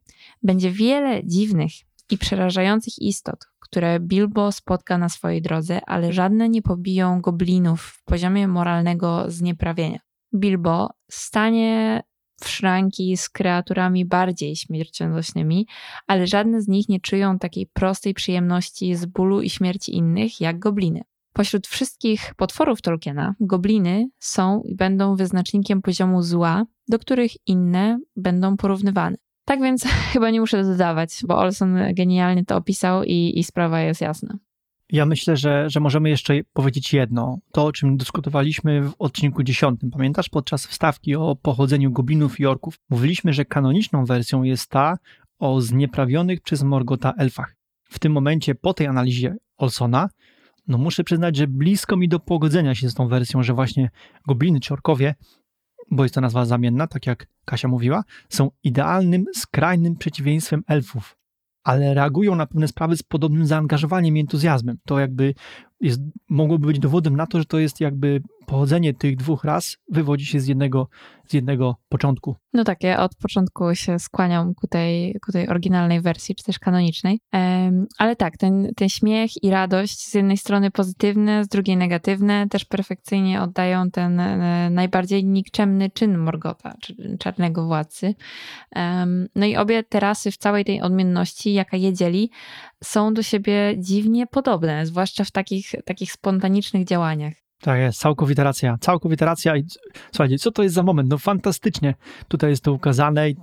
[0.44, 1.72] będzie wiele dziwnych
[2.10, 8.04] i przerażających istot, które Bilbo spotka na swojej drodze, ale żadne nie pobiją goblinów w
[8.04, 10.00] poziomie moralnego znieprawienia.
[10.36, 12.04] Bilbo stanie
[12.42, 15.68] w szranki z kreaturami bardziej śmiercionośnymi,
[16.08, 20.60] ale żadne z nich nie czują takiej prostej przyjemności z bólu i śmierci innych jak
[20.60, 21.02] gobliny.
[21.38, 28.58] Pośród wszystkich potworów Tolkiena, gobliny są i będą wyznacznikiem poziomu zła, do których inne będą
[28.58, 29.18] porównywane.
[29.46, 34.02] Tak więc chyba nie muszę dodawać, bo Olson genialnie to opisał i, i sprawa jest
[34.02, 34.38] jasna.
[34.92, 37.40] Ja myślę, że, że możemy jeszcze powiedzieć jedno.
[37.52, 39.80] To, o czym dyskutowaliśmy w odcinku 10.
[39.92, 42.80] Pamiętasz podczas wstawki o pochodzeniu goblinów i orków?
[42.90, 44.98] Mówiliśmy, że kanoniczną wersją jest ta
[45.40, 47.56] o znieprawionych przez Morgota elfach.
[47.84, 50.10] W tym momencie, po tej analizie Olsona,
[50.68, 53.90] no muszę przyznać, że blisko mi do pogodzenia się z tą wersją, że właśnie
[54.28, 55.16] gobliny czy orkowie
[55.92, 61.18] bo jest to nazwa zamienna, tak jak Kasia mówiła, są idealnym, skrajnym przeciwieństwem elfów,
[61.64, 64.78] ale reagują na pewne sprawy z podobnym zaangażowaniem i entuzjazmem.
[64.86, 65.34] To jakby
[65.82, 70.26] jest, mogłoby być dowodem na to, że to jest jakby pochodzenie tych dwóch ras wywodzi
[70.26, 70.88] się z jednego,
[71.28, 72.36] z jednego początku.
[72.54, 76.60] No tak, ja od początku się skłaniam ku tej, ku tej oryginalnej wersji, czy też
[76.60, 77.20] kanonicznej.
[77.34, 82.48] Um, ale tak, ten, ten śmiech i radość z jednej strony pozytywne, z drugiej negatywne,
[82.50, 88.16] też perfekcyjnie oddają ten e, najbardziej nikczemny czyn Morgota, czy czarnego władcy.
[88.76, 92.32] Um, no i obie te rasy w całej tej odmienności, jaka je dzieli,
[92.84, 97.47] są do siebie dziwnie podobne, zwłaszcza w takich, takich spontanicznych działaniach.
[97.62, 99.64] Tak jest, całkowita racja, całkowita racja i
[100.12, 101.10] słuchajcie, co to jest za moment?
[101.10, 101.94] No fantastycznie
[102.28, 103.28] tutaj jest to ukazane.
[103.28, 103.36] Y,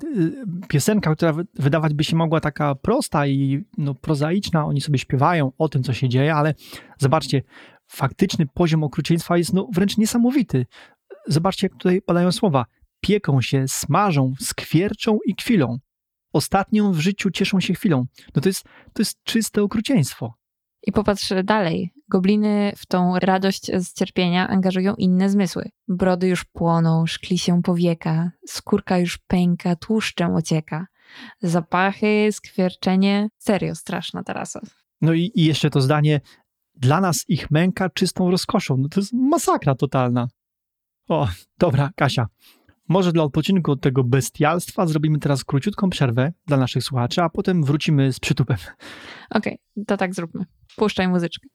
[0.69, 5.69] piosenka, która wydawać by się mogła taka prosta i no, prozaiczna, oni sobie śpiewają o
[5.69, 6.55] tym, co się dzieje, ale
[6.99, 7.43] zobaczcie,
[7.87, 10.67] faktyczny poziom okrucieństwa jest no, wręcz niesamowity.
[11.27, 12.65] Zobaczcie, jak tutaj padają słowa.
[13.01, 15.79] Pieką się, smażą, skwierczą i kwilą.
[16.33, 18.05] Ostatnią w życiu cieszą się chwilą.
[18.35, 20.35] No to jest, to jest czyste okrucieństwo.
[20.83, 21.91] I popatrz dalej.
[22.15, 25.71] Gobliny w tą radość z cierpienia angażują inne zmysły.
[25.89, 30.87] Brody już płoną, szkli się powieka, skórka już pęka, tłuszczem ocieka.
[31.43, 33.29] Zapachy, skwierczenie.
[33.39, 34.61] Serio straszna tarasa.
[35.01, 36.21] No i, i jeszcze to zdanie.
[36.75, 38.77] Dla nas ich męka czystą rozkoszą.
[38.77, 40.29] No to jest masakra totalna.
[41.09, 42.27] O, dobra, Kasia.
[42.89, 47.65] Może dla odpoczynku od tego bestialstwa zrobimy teraz króciutką przerwę dla naszych słuchaczy, a potem
[47.65, 48.57] wrócimy z przytupem.
[49.31, 50.45] Okej, okay, to tak zróbmy.
[50.77, 51.49] Puszczaj muzyczkę.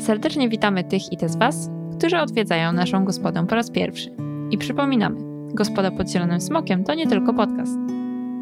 [0.00, 4.10] Serdecznie witamy tych i te z Was, którzy odwiedzają naszą gospodę po raz pierwszy.
[4.50, 7.78] I przypominamy, Gospoda pod Zielonym Smokiem to nie tylko podcast.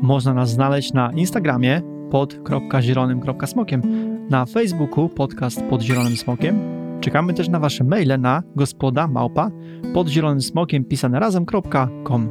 [0.03, 3.83] Można nas znaleźć na Instagramie pod.zielonym.smokiem,
[4.31, 6.82] na Facebooku podcast pod Zielonym Smokiem.
[7.03, 9.51] Czekamy też na Wasze maile na gospoda małpa
[9.95, 12.29] pod zielonym smokiem pisane razem.com.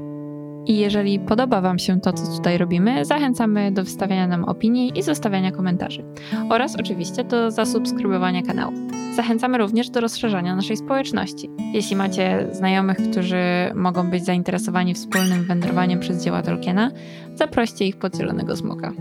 [0.66, 5.04] I jeżeli podoba Wam się to, co tutaj robimy, zachęcamy do wystawiania nam opinii i
[5.04, 6.04] zostawiania komentarzy.
[6.50, 8.74] Oraz oczywiście do zasubskrybowania kanału.
[9.16, 11.50] Zachęcamy również do rozszerzania naszej społeczności.
[11.74, 13.44] Jeśli macie znajomych, którzy
[13.76, 16.92] mogą być zainteresowani wspólnym wędrowaniem przez dzieła Tolkiena,
[17.36, 18.92] zaproście ich pod Zielonego Smoka.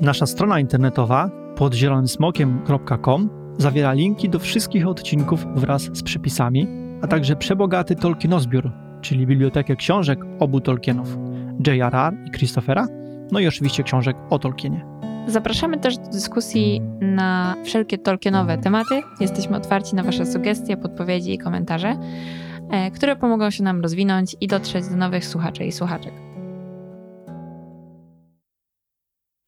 [0.00, 6.68] Nasza strona internetowa pod zielonymsmokiem.com zawiera linki do wszystkich odcinków wraz z przypisami,
[7.02, 11.18] a także przebogaty Tolkienozbiór, czyli bibliotekę książek obu Tolkienów,
[11.66, 12.14] J.R.R.
[12.26, 12.86] i Christophera,
[13.32, 14.84] no i oczywiście książek o Tolkienie.
[15.26, 19.02] Zapraszamy też do dyskusji na wszelkie Tolkienowe tematy.
[19.20, 21.96] Jesteśmy otwarci na Wasze sugestie, podpowiedzi i komentarze,
[22.70, 26.12] e, które pomogą się nam rozwinąć i dotrzeć do nowych słuchaczy i słuchaczek.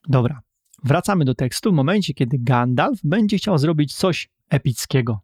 [0.08, 0.40] Dobra,
[0.84, 5.20] wracamy do tekstu w momencie, kiedy Gandalf będzie chciał zrobić coś epickiego.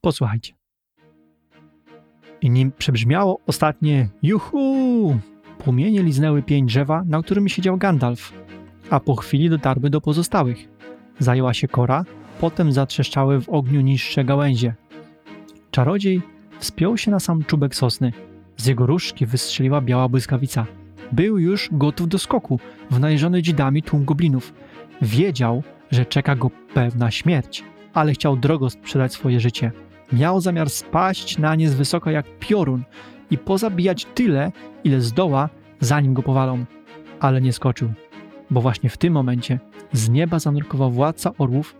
[0.00, 0.54] Posłuchajcie.
[2.40, 5.18] I nim przebrzmiało ostatnie juhu,
[5.58, 8.32] płomienie liznęły pień drzewa, na którym siedział Gandalf,
[8.90, 10.68] a po chwili dotarły do pozostałych.
[11.18, 12.04] Zajęła się kora,
[12.40, 14.74] potem zatrzeszczały w ogniu niższe gałęzie.
[15.70, 16.22] Czarodziej
[16.58, 18.12] wspiął się na sam czubek sosny.
[18.56, 20.66] Z jego różdżki wystrzeliła biała błyskawica.
[21.12, 24.52] Był już gotów do skoku, wnajeżony dzidami tłum goblinów.
[25.02, 29.72] Wiedział, że czeka go pewna śmierć, ale chciał drogo sprzedać swoje życie.
[30.12, 32.82] Miał zamiar spaść na nie z wysoka jak piorun
[33.30, 34.52] i pozabijać tyle,
[34.84, 35.48] ile zdoła,
[35.80, 36.64] zanim go powalą.
[37.20, 37.92] Ale nie skoczył,
[38.50, 39.58] bo właśnie w tym momencie
[39.92, 41.76] z nieba zanurkował władca orłów,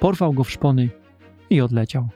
[0.00, 0.88] porwał go w szpony
[1.50, 2.08] i odleciał.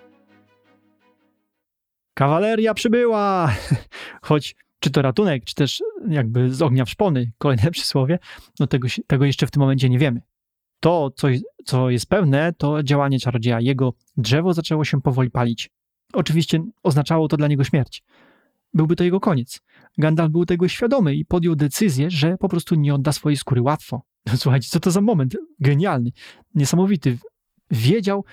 [2.14, 3.52] Kawaleria przybyła!
[4.22, 8.18] Choć czy to ratunek, czy też jakby z ognia w szpony, kolejne przysłowie,
[8.60, 10.22] no tego, tego jeszcze w tym momencie nie wiemy.
[10.80, 11.28] To, co,
[11.64, 13.60] co jest pewne, to działanie czarodzieja.
[13.60, 15.70] Jego drzewo zaczęło się powoli palić.
[16.12, 18.02] Oczywiście oznaczało to dla niego śmierć.
[18.74, 19.60] Byłby to jego koniec.
[19.98, 24.02] Gandalf był tego świadomy i podjął decyzję, że po prostu nie odda swojej skóry łatwo.
[24.36, 25.36] Słuchajcie, co to za moment?
[25.60, 26.10] Genialny,
[26.54, 27.18] niesamowity.
[27.70, 28.24] Wiedział,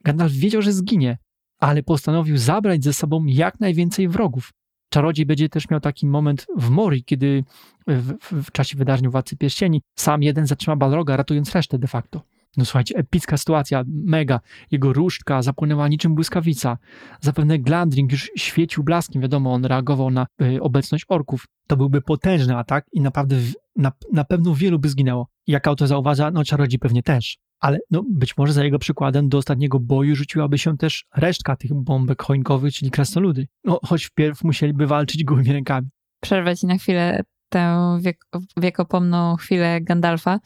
[0.00, 1.18] Gandalf wiedział, że zginie,
[1.58, 4.52] ale postanowił zabrać ze sobą jak najwięcej wrogów.
[4.94, 7.44] Czarodziej będzie też miał taki moment w Mori, kiedy
[7.86, 12.22] w, w, w czasie wydarzeń Władcy Pierścieni sam jeden zatrzyma Balroga, ratując resztę de facto.
[12.56, 14.40] No słuchajcie, epicka sytuacja, mega.
[14.70, 16.78] Jego różdżka zapłynęła niczym błyskawica.
[17.20, 21.44] Zapewne Glandring już świecił blaskiem, wiadomo, on reagował na y, obecność orków.
[21.66, 25.28] To byłby potężny atak i naprawdę w, na, na pewno wielu by zginęło.
[25.46, 27.38] Jak autor zauważa, no czarodziej pewnie też.
[27.60, 31.74] Ale no, być może za jego przykładem do ostatniego boju rzuciłaby się też resztka tych
[31.74, 33.48] bombek choinkowych, czyli krasnoludy.
[33.64, 35.88] No, choć wpierw musieliby walczyć gołymi rękami.
[36.20, 38.24] Przerwę ci na chwilę tę wiek,
[38.56, 40.40] wiekopomną chwilę Gandalfa,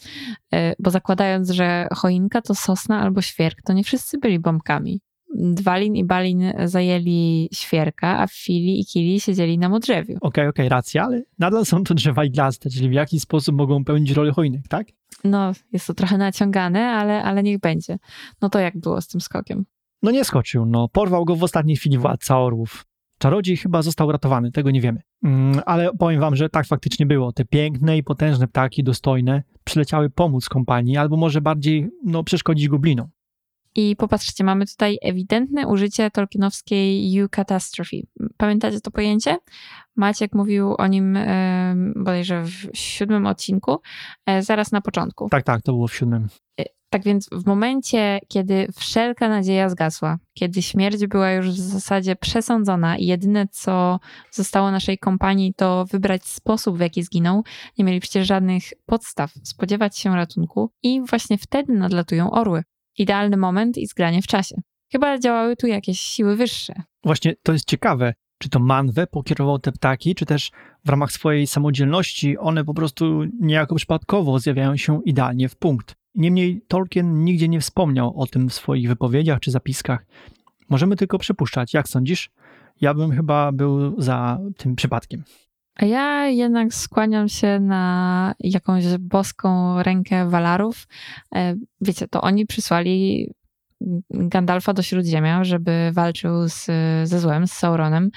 [0.54, 5.00] e, bo zakładając, że choinka to sosna albo świerk, to nie wszyscy byli bombkami.
[5.34, 10.16] Dwalin i Balin zajęli świerka, a Fili i Kili siedzieli na modrzewiu.
[10.20, 14.10] Okej, okej, racja, ale nadal są to drzewa iglaste, czyli w jaki sposób mogą pełnić
[14.10, 14.86] rolę choinek, tak?
[15.24, 17.98] No, jest to trochę naciągane, ale, ale niech będzie.
[18.42, 19.64] No to jak było z tym skokiem?
[20.02, 22.84] No nie skoczył, no porwał go w ostatniej chwili władca orłów.
[23.18, 25.00] Czarodziej chyba został ratowany, tego nie wiemy.
[25.24, 27.32] Mm, ale powiem wam, że tak faktycznie było.
[27.32, 33.08] Te piękne i potężne ptaki, dostojne, przyleciały pomóc kompanii, albo może bardziej, no, przeszkodzić goblinom.
[33.74, 37.96] I popatrzcie, mamy tutaj ewidentne użycie tolkienowskiej eucatastrophe.
[38.36, 39.36] Pamiętacie to pojęcie?
[39.96, 43.80] Maciek mówił o nim e, bodajże w siódmym odcinku,
[44.26, 45.28] e, zaraz na początku.
[45.28, 46.28] Tak, tak, to było w siódmym.
[46.90, 52.96] Tak więc w momencie, kiedy wszelka nadzieja zgasła, kiedy śmierć była już w zasadzie przesądzona
[52.96, 54.00] i jedyne, co
[54.30, 57.44] zostało naszej kompanii, to wybrać sposób, w jaki zginął,
[57.78, 62.62] nie mieli przecież żadnych podstaw spodziewać się ratunku i właśnie wtedy nadlatują orły.
[62.98, 64.56] Idealny moment i zgranie w czasie.
[64.92, 66.74] Chyba działały tu jakieś siły wyższe.
[67.04, 70.50] Właśnie to jest ciekawe, czy to Manwe pokierował te ptaki, czy też
[70.84, 75.94] w ramach swojej samodzielności one po prostu niejako przypadkowo zjawiają się idealnie w punkt.
[76.14, 80.06] Niemniej Tolkien nigdzie nie wspomniał o tym w swoich wypowiedziach czy zapiskach.
[80.68, 81.74] Możemy tylko przypuszczać.
[81.74, 82.30] Jak sądzisz?
[82.80, 85.24] Ja bym chyba był za tym przypadkiem.
[85.78, 90.86] A ja jednak skłaniam się na jakąś boską rękę Walarów.
[91.34, 93.30] E, Wiecie, to oni przysłali
[94.10, 96.66] Gandalfa do Śródziemia, żeby walczył z,
[97.04, 98.10] ze złem, z Sauronem.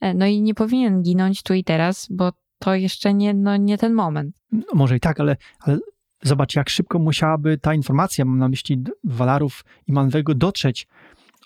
[0.00, 3.78] E, No i nie powinien ginąć tu i teraz, bo to jeszcze nie, no, nie
[3.78, 4.36] ten moment.
[4.52, 5.78] No, może i tak, ale, ale
[6.22, 10.88] zobacz, jak szybko musiałaby ta informacja, mam na myśli Walarów i Manwego, dotrzeć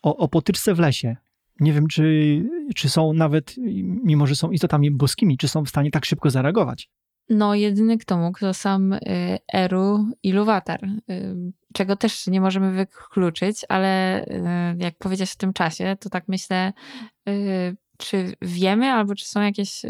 [0.02, 1.16] o, o potyczce w lesie.
[1.62, 2.04] Nie wiem, czy,
[2.76, 3.54] czy są nawet,
[4.04, 6.90] mimo że są istotami boskimi, czy są w stanie tak szybko zareagować.
[7.28, 8.98] No, jedyny kto mógł, to sam y,
[9.52, 14.42] Eru Iluvatar, y, czego też nie możemy wykluczyć, ale y,
[14.78, 16.72] jak powiedziałeś w tym czasie, to tak myślę,
[17.98, 19.82] czy wiemy, albo czy są jakieś,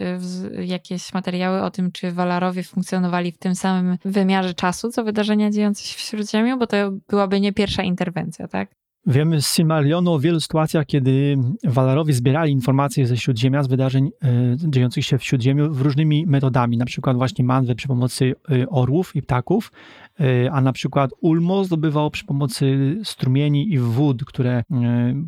[0.65, 5.85] jakieś materiały o tym, czy Walarowie funkcjonowali w tym samym wymiarze czasu, co wydarzenia dziejące
[5.85, 6.77] się w Śródziemiu, bo to
[7.09, 8.82] byłaby nie pierwsza interwencja, tak?
[9.07, 14.57] Wiemy z Silmarillionu o wielu sytuacjach, kiedy Walarowie zbierali informacje ze Śródziemia, z wydarzeń e,
[14.71, 19.23] dziejących się w Śródziemiu różnymi metodami, na przykład właśnie manwę przy pomocy e, orłów i
[19.23, 19.73] ptaków,
[20.21, 24.63] e, a na przykład Ulmo zdobywał przy pomocy strumieni i wód, które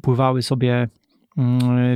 [0.02, 0.88] pływały sobie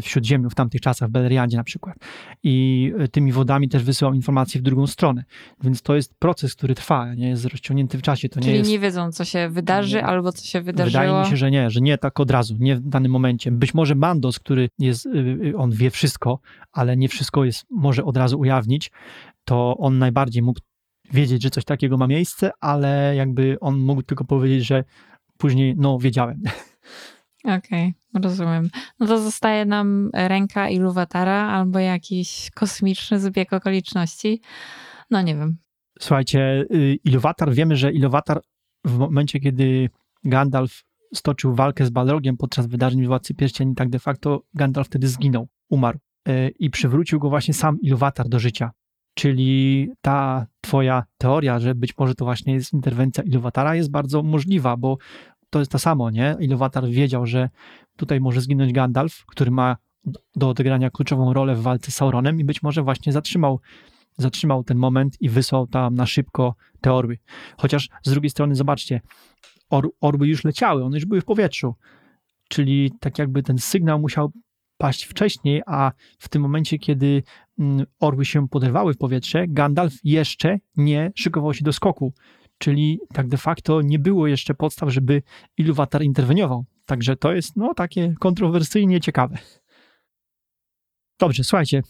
[0.03, 1.97] w Śródziemiu w tamtych czasach, w Beleriandzie na przykład.
[2.43, 5.25] I e, tymi wodami też wysyłał informacje w drugą stronę.
[5.63, 8.29] Więc to jest proces, który trwa, nie jest rozciągnięty w czasie.
[8.29, 8.71] To nie Czyli jest...
[8.71, 10.07] nie wiedzą, co się wydarzy, Nie.
[10.07, 11.03] albo co się wydarzyło.
[11.03, 13.51] Wydaje mi się, że nie, że nie tak od razu, nie w danym momencie.
[13.51, 15.11] Być może Mandos, który jest, y,
[15.45, 16.41] y, on wie wszystko,
[16.73, 18.91] ale nie wszystko jest, może od razu ujawnić,
[19.45, 20.61] to on najbardziej mógł
[21.13, 24.85] wiedzieć, że coś takiego ma miejsce, ale jakby on mógł tylko powiedzieć, że
[25.39, 26.43] później, no, wiedziałem.
[27.57, 28.71] Okej, rozumiem.
[29.01, 34.41] No to zostaje nam ręka Iluwatara albo jakiś kosmiczny zbieg okoliczności.
[35.11, 35.57] No nie wiem.
[36.01, 38.41] Słuchajcie, y, Iluwatar, wiemy, że Iluwatar
[38.85, 39.91] w momencie, kiedy
[40.25, 40.83] Gandalf
[41.15, 45.99] stoczył walkę z Balrogiem podczas wydarzeń Władcy Pierścieni, tak de facto Gandalf wtedy zginął, umarł
[46.29, 48.71] y, i przywrócił go właśnie sam Iluwatar do życia.
[49.15, 54.77] Czyli ta twoja teoria, że być może to właśnie jest interwencja Iluwatara jest bardzo możliwa,
[54.77, 54.97] bo
[55.51, 56.37] to jest to samo, nie?
[56.41, 57.49] Iluwatar wiedział, że
[57.97, 59.77] tutaj może zginąć Gandalf, który ma
[60.37, 63.61] do odegrania kluczową rolę w walce z Sauronem i być może właśnie zatrzymał
[64.19, 67.19] zatrzymał ten moment i wysłał tam na szybko te orły.
[67.57, 69.01] Chociaż z drugiej strony, zobaczcie,
[70.01, 71.75] or, już leciały, one już były w powietrzu.
[72.49, 74.33] Czyli tak jakby ten sygnał musiał
[74.79, 77.23] paść wcześniej, a w tym momencie, kiedy
[77.59, 82.13] mm, orły się poderwały w powietrze, Gandalf jeszcze nie szykował się do skoku.
[82.59, 85.23] Czyli tak de facto nie było jeszcze podstaw, żeby
[85.59, 86.65] Iluvatar interweniował.
[86.87, 89.39] Także to jest no takie kontrowersyjnie ciekawe.
[91.21, 91.83] Dobrze, słuchajcie,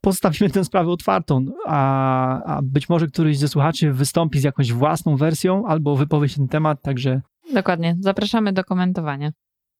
[0.00, 5.16] pozostawimy tę sprawę otwartą, a, a być może któryś ze słuchaczy wystąpi z jakąś własną
[5.16, 7.20] wersją albo wypowie się ten temat, także
[7.54, 7.96] Dokładnie.
[8.00, 9.30] Zapraszamy do komentowania.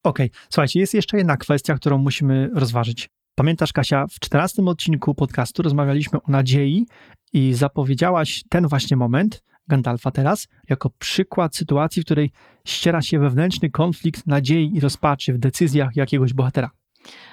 [0.03, 0.31] okej.
[0.49, 3.09] Słuchajcie, jest jeszcze jedna kwestia, którą musimy rozważyć.
[3.35, 6.85] Pamiętasz, Kasia, w 14 odcinku podcastu rozmawialiśmy o nadziei
[7.33, 12.31] i zapowiedziałaś ten właśnie moment, Gandalfa teraz, jako przykład sytuacji, w której
[12.65, 16.69] ściera się wewnętrzny konflikt nadziei i rozpaczy w decyzjach jakiegoś bohatera.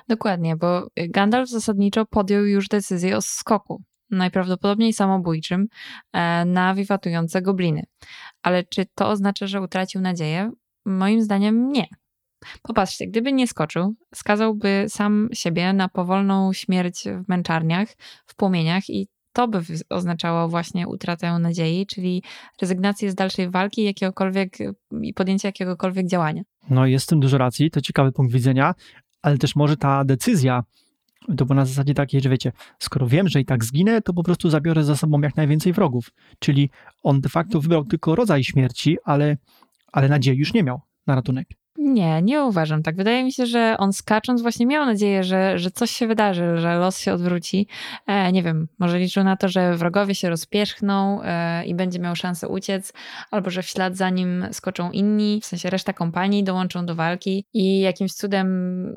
[0.09, 5.67] Dokładnie, bo Gandalf zasadniczo podjął już decyzję o skoku, najprawdopodobniej samobójczym,
[6.13, 7.83] e, na wiwatujące gobliny.
[8.43, 10.51] Ale czy to oznacza, że utracił nadzieję?
[10.85, 11.87] Moim zdaniem nie.
[12.63, 17.89] Popatrzcie, gdyby nie skoczył, skazałby sam siebie na powolną śmierć w męczarniach,
[18.27, 22.23] w płomieniach i to by oznaczało właśnie utratę nadziei, czyli
[22.61, 24.59] rezygnację z dalszej walki jakiegokolwiek
[25.03, 26.43] i podjęcie jakiegokolwiek działania.
[26.71, 28.75] No jest w tym dużo racji, to ciekawy punkt widzenia,
[29.23, 30.65] ale też może ta decyzja
[31.37, 34.23] to była na zasadzie takiej, że wiecie, skoro wiem, że i tak zginę, to po
[34.23, 36.11] prostu zabiorę za sobą jak najwięcej wrogów.
[36.39, 36.71] Czyli
[37.03, 39.37] on de facto wybrał tylko rodzaj śmierci, ale,
[39.93, 41.49] ale nadziei już nie miał na ratunek.
[41.83, 42.97] Nie, nie uważam tak.
[42.97, 46.79] Wydaje mi się, że on skacząc właśnie miał nadzieję, że, że coś się wydarzy, że
[46.79, 47.67] los się odwróci.
[48.07, 52.17] E, nie wiem, może liczył na to, że wrogowie się rozpierzchną e, i będzie miał
[52.17, 52.93] szansę uciec,
[53.31, 57.45] albo że w ślad za nim skoczą inni, w sensie reszta kompanii dołączą do walki
[57.55, 58.49] i jakimś cudem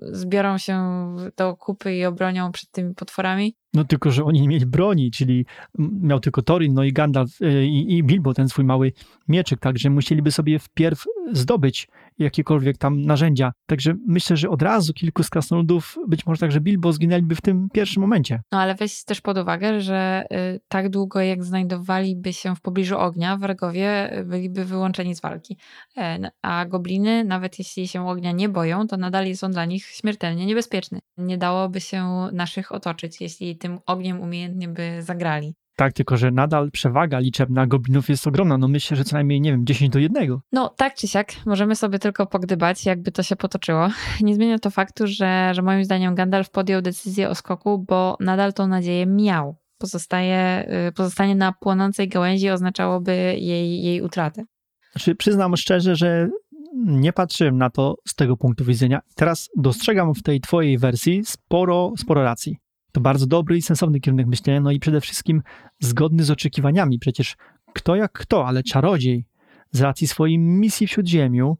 [0.01, 1.07] zbiorą się
[1.37, 3.55] do kupy i obronią przed tymi potworami.
[3.73, 5.45] No tylko, że oni nie mieli broni, czyli
[5.77, 8.93] miał tylko Thorin, no i Gandalf y, i, i Bilbo, ten swój mały
[9.27, 11.87] mieczyk, także musieliby sobie wpierw zdobyć
[12.19, 13.51] jakiekolwiek tam narzędzia.
[13.65, 17.67] Także myślę, że od razu kilku z krasnoludów, być może także Bilbo, zginęliby w tym
[17.73, 18.41] pierwszym momencie.
[18.51, 22.97] No ale weź też pod uwagę, że y, tak długo jak znajdowaliby się w pobliżu
[22.97, 25.57] ognia, wrogowie y, byliby wyłączeni z walki.
[25.97, 30.45] E, A gobliny, nawet jeśli się ognia nie boją, to nadal są dla nich śmiertelnie
[30.45, 30.99] niebezpieczny.
[31.17, 35.55] Nie dałoby się naszych otoczyć, jeśli tym ogniem umiejętnie by zagrali.
[35.75, 38.57] Tak, tylko że nadal przewaga liczebna goblinów jest ogromna.
[38.57, 40.37] No myślę, że co najmniej, nie wiem, 10 do 1.
[40.51, 43.87] No, tak czy siak, możemy sobie tylko pogdybać, jakby to się potoczyło.
[44.21, 48.53] Nie zmienia to faktu, że, że moim zdaniem Gandalf podjął decyzję o skoku, bo nadal
[48.53, 49.55] tą nadzieję miał.
[49.77, 54.43] Pozostaje, y, pozostanie na płonącej gałęzi oznaczałoby jej, jej utratę.
[54.91, 56.29] Znaczy, przyznam szczerze, że
[56.75, 59.01] nie patrzyłem na to z tego punktu widzenia.
[59.15, 62.57] Teraz dostrzegam w tej twojej wersji sporo, sporo racji.
[62.93, 65.41] To bardzo dobry i sensowny kierunek myślenia, no i przede wszystkim
[65.79, 66.99] zgodny z oczekiwaniami.
[66.99, 67.35] Przecież
[67.73, 69.25] kto jak kto, ale czarodziej
[69.71, 71.57] z racji swojej misji w Śródziemiu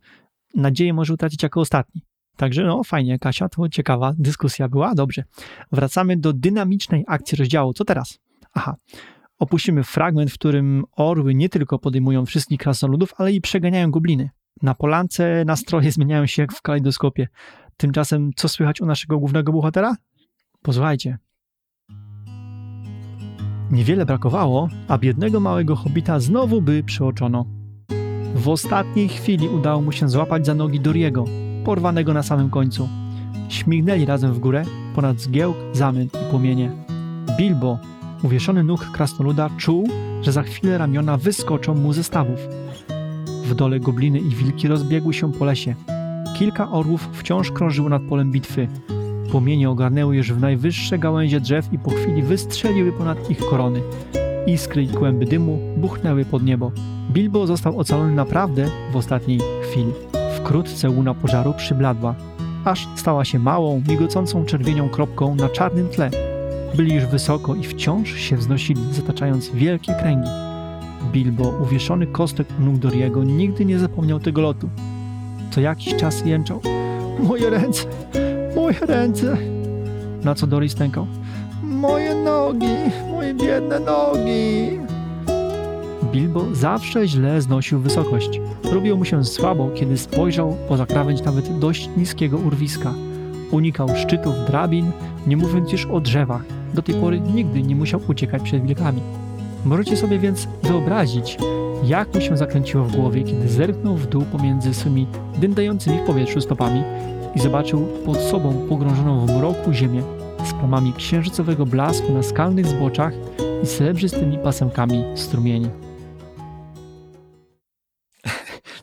[0.56, 2.02] nadzieję może utracić jako ostatni.
[2.38, 4.96] Także no fajnie, Kasia, to ciekawa dyskusja była.
[4.96, 5.24] Dobrze.
[5.72, 7.74] Wracamy do dynamicznej akcji rozdziału.
[7.74, 8.20] Co teraz?
[8.54, 8.76] Aha.
[9.40, 14.30] opuścimy fragment, w którym orły nie tylko podejmują wszystkich krasnoludów, ale i przeganiają gobliny.
[14.62, 17.28] Na polance nastroje zmieniają się jak w kalejdoskopie.
[17.78, 19.96] Tymczasem co słychać u naszego głównego bohatera?
[20.64, 21.18] Posłuchajcie.
[23.72, 27.46] Niewiele brakowało, a biednego małego hobita znowu by przeoczono.
[28.36, 31.26] W ostatniej chwili udało mu się złapać za nogi Doriego,
[31.66, 32.90] porwanego na samym końcu.
[33.50, 34.64] Śmignęli razem w górę,
[34.96, 36.72] ponad zgiełk, zamęt i płomienie.
[37.38, 37.80] Bilbo,
[38.24, 39.88] uwieszony nóg krasnoluda, czuł,
[40.22, 42.40] że za chwilę ramiona wyskoczą mu ze stawów.
[43.46, 45.76] W dole gobliny i wilki rozbiegły się po lesie.
[46.38, 48.68] Kilka orłów wciąż krążyło nad polem bitwy.
[49.34, 53.82] Płomienie ogarnęły już w najwyższe gałęzie drzew i po chwili wystrzeliły ponad ich korony.
[54.48, 56.72] Iskry i kłęby dymu buchnęły pod niebo.
[57.12, 59.92] Bilbo został ocalony naprawdę w ostatniej chwili.
[60.38, 62.16] Wkrótce łuna pożaru przybladła,
[62.66, 66.10] aż stała się małą, migocącą czerwienią kropką na czarnym tle.
[66.76, 70.30] Byli już wysoko i wciąż się wznosili, zataczając wielkie kręgi.
[71.12, 74.70] Bilbo, uwieszony kostek u nóg Doriego, nigdy nie zapomniał tego lotu.
[75.52, 76.62] Co jakiś czas jęczał.
[77.20, 77.86] Moje ręce,
[78.56, 79.38] moje ręce.
[80.24, 81.08] Na co Dory stękał.
[81.64, 82.76] Moje nogi,
[83.12, 84.80] moje biedne nogi.
[86.12, 88.42] Bilbo zawsze źle znosił wysokość.
[88.72, 92.94] Robiło mu się słabo, kiedy spojrzał poza krawędź nawet dość niskiego urwiska.
[93.52, 94.92] Unikał szczytów drabin,
[95.28, 96.42] nie mówiąc już o drzewach.
[96.74, 99.02] Do tej pory nigdy nie musiał uciekać przed wilkami.
[99.66, 101.38] Możecie sobie więc wyobrazić,
[101.84, 106.42] jak mu się zakręciło w głowie, kiedy zerknął w dół pomiędzy swymi dyndającymi w powietrzu
[106.42, 106.84] stopami
[107.36, 110.04] i zobaczył pod sobą pogrążoną w mroku ziemię
[110.46, 113.14] z plamami księżycowego blasku na skalnych zboczach
[113.64, 115.70] i srebrzystymi pasemkami strumieni.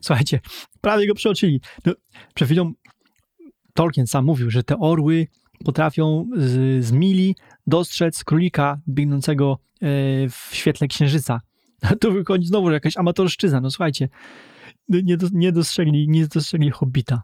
[0.00, 0.40] Słuchajcie,
[0.80, 1.60] prawie go przeoczyli.
[1.86, 1.92] No,
[2.34, 2.72] przed chwilą
[3.74, 5.26] Tolkien sam mówił, że te orły
[5.64, 7.36] potrafią z, z mili
[7.66, 9.86] dostrzec królika biegnącego e,
[10.28, 11.40] w świetle księżyca.
[11.90, 13.60] A tu wychodzi znowu jakaś amatorszczyzna.
[13.60, 14.08] No słuchajcie,
[14.88, 17.22] nie, do, nie, dostrzegli, nie dostrzegli Hobbita.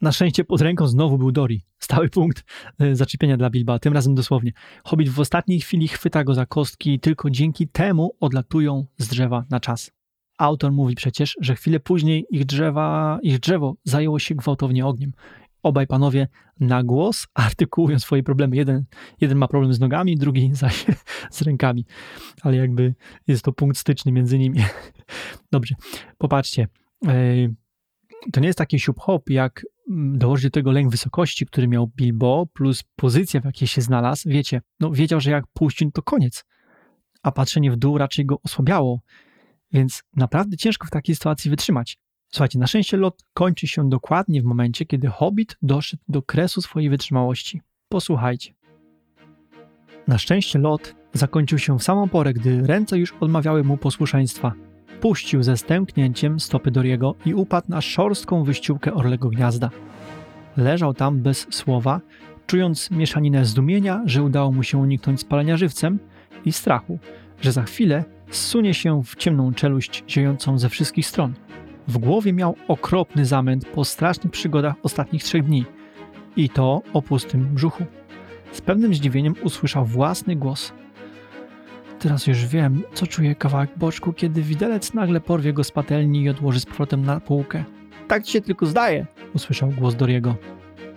[0.00, 1.64] Na szczęście pod ręką znowu był Dori.
[1.78, 2.44] Stały punkt
[2.78, 4.52] e, zaczepienia dla Bilba, tym razem dosłownie.
[4.84, 9.44] Hobbit w ostatniej chwili chwyta go za kostki i tylko dzięki temu odlatują z drzewa
[9.50, 9.90] na czas.
[10.38, 15.12] Autor mówi przecież, że chwilę później ich, drzewa, ich drzewo zajęło się gwałtownie ogniem.
[15.62, 16.28] Obaj panowie
[16.60, 18.56] na głos artykułują swoje problemy.
[18.56, 18.84] Jeden,
[19.20, 20.86] jeden ma problem z nogami, drugi zaś
[21.30, 21.86] z rękami.
[22.42, 22.94] Ale jakby
[23.26, 24.58] jest to punkt styczny między nimi.
[25.52, 25.74] Dobrze,
[26.18, 26.68] popatrzcie.
[28.32, 32.84] To nie jest taki siup-hop, jak dołożyć do tego lęk wysokości, który miał Bilbo, plus
[32.96, 34.28] pozycja, w jakiej się znalazł.
[34.28, 36.44] Wiecie, no wiedział, że jak puścić, to koniec.
[37.22, 39.00] A patrzenie w dół raczej go osłabiało.
[39.72, 41.98] Więc naprawdę ciężko w takiej sytuacji wytrzymać.
[42.32, 46.90] Słuchajcie, na szczęście lot kończy się dokładnie w momencie, kiedy Hobbit doszedł do kresu swojej
[46.90, 47.60] wytrzymałości.
[47.88, 48.54] Posłuchajcie.
[50.08, 54.69] Na szczęście lot zakończył się w samą porę, gdy ręce już odmawiały mu posłuszeństwa.
[55.00, 59.70] Puścił ze stęknięciem stopy Doriego i upadł na szorstką wyściółkę orlego gniazda.
[60.56, 62.00] Leżał tam bez słowa,
[62.46, 65.98] czując mieszaninę zdumienia, że udało mu się uniknąć spalenia żywcem
[66.44, 66.98] i strachu,
[67.40, 71.34] że za chwilę zsunie się w ciemną czeluść ziejącą ze wszystkich stron.
[71.88, 75.64] W głowie miał okropny zamęt po strasznych przygodach ostatnich trzech dni
[76.36, 77.84] i to o pustym brzuchu.
[78.52, 80.72] Z pewnym zdziwieniem usłyszał własny głos.
[82.00, 86.28] Teraz już wiem, co czuje kawałek boczku, kiedy widelec nagle porwie go z patelni i
[86.28, 87.64] odłoży z powrotem na półkę.
[88.08, 90.36] Tak ci się tylko zdaje, usłyszał głos Doriego.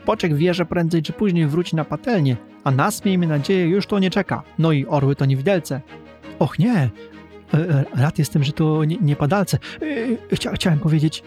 [0.06, 4.00] Boczek wie, że prędzej czy później wróci na patelnię, a nas, miejmy nadzieję, już to
[4.00, 4.44] nie czeka.
[4.60, 5.82] No i orły to nie widelce.
[6.40, 6.90] Och nie,
[7.54, 9.58] E, rad jestem, że to nie, nie padalce.
[10.32, 11.24] E, chcia, chciałem powiedzieć,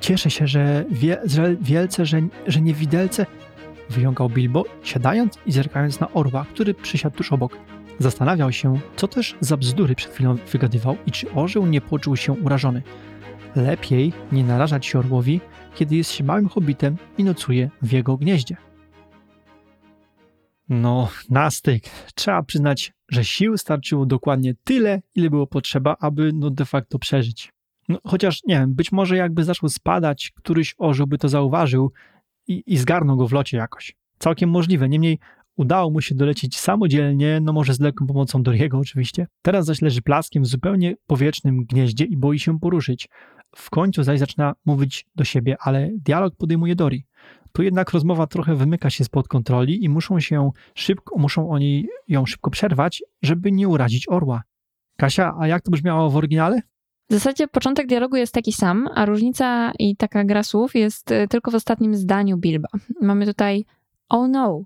[0.00, 3.26] cieszę się, że, wie, że wielce, że, że nie widelce,
[3.90, 7.58] wyjąkał Bilbo, siadając i zerkając na orła, który przysiadł tuż obok.
[7.98, 12.32] Zastanawiał się, co też za bzdury przed chwilą wygadywał i czy orzeł nie poczuł się
[12.32, 12.82] urażony.
[13.56, 15.40] Lepiej nie narażać się orłowi,
[15.74, 18.56] kiedy jest się małym hobbitem i nocuje w jego gnieździe.
[20.68, 21.84] No, nastyk.
[22.14, 27.52] Trzeba przyznać, że sił starczyło dokładnie tyle, ile było potrzeba, aby no de facto przeżyć.
[27.88, 31.92] No, chociaż, nie wiem, być może jakby zaczął spadać, któryś orzeł by to zauważył
[32.46, 33.96] i, i zgarnął go w locie jakoś.
[34.18, 35.18] Całkiem możliwe, niemniej
[35.56, 39.26] udało mu się dolecieć samodzielnie, no może z lekką pomocą Doriego oczywiście.
[39.42, 43.08] Teraz zaś leży plaskiem w zupełnie powietrznym gnieździe i boi się poruszyć.
[43.56, 47.04] W końcu zaś zaczyna mówić do siebie, ale dialog podejmuje Dori.
[47.52, 52.26] Tu jednak rozmowa trochę wymyka się spod kontroli i muszą się szybko, muszą oni ją
[52.26, 54.42] szybko przerwać, żeby nie urazić orła.
[54.96, 56.60] Kasia, a jak to brzmiało w oryginale?
[57.10, 61.28] W zasadzie początek dialogu jest taki sam, a różnica i taka gra słów jest y,
[61.28, 62.68] tylko w ostatnim zdaniu Bilba.
[63.02, 63.64] Mamy tutaj
[64.08, 64.62] oh no,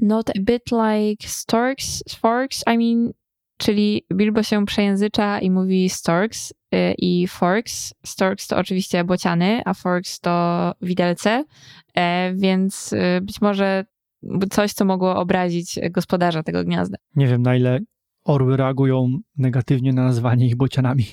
[0.00, 3.12] not a bit like storks, forks, I mean
[3.58, 7.94] Czyli Bilbo się przejęzycza i mówi storks y, i forks.
[8.04, 11.44] Storks to oczywiście bociany, a forks to widelce,
[11.94, 13.84] e, więc y, być może
[14.50, 16.98] coś, co mogło obrazić gospodarza tego gniazda.
[17.16, 17.78] Nie wiem, na ile
[18.24, 21.04] orły reagują negatywnie na nazwanie ich bocianami.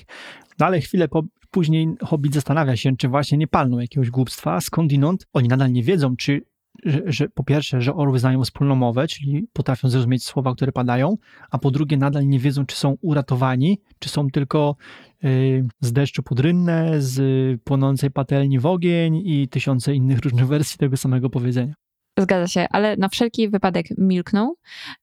[0.58, 5.26] No ale chwilę po, później Hobbit zastanawia się, czy właśnie nie palną jakiegoś głupstwa, skądinąd
[5.32, 6.42] oni nadal nie wiedzą, czy
[6.84, 11.16] że, że, po pierwsze, że orły znają wspólną mowę, czyli potrafią zrozumieć słowa, które padają,
[11.50, 14.76] a po drugie nadal nie wiedzą, czy są uratowani, czy są tylko
[15.24, 17.20] y, z deszczu pod rynnę, z
[17.62, 21.85] płonącej patelni w ogień i tysiące innych różnych wersji tego samego powiedzenia.
[22.18, 24.56] Zgadza się, ale na wszelki wypadek milknął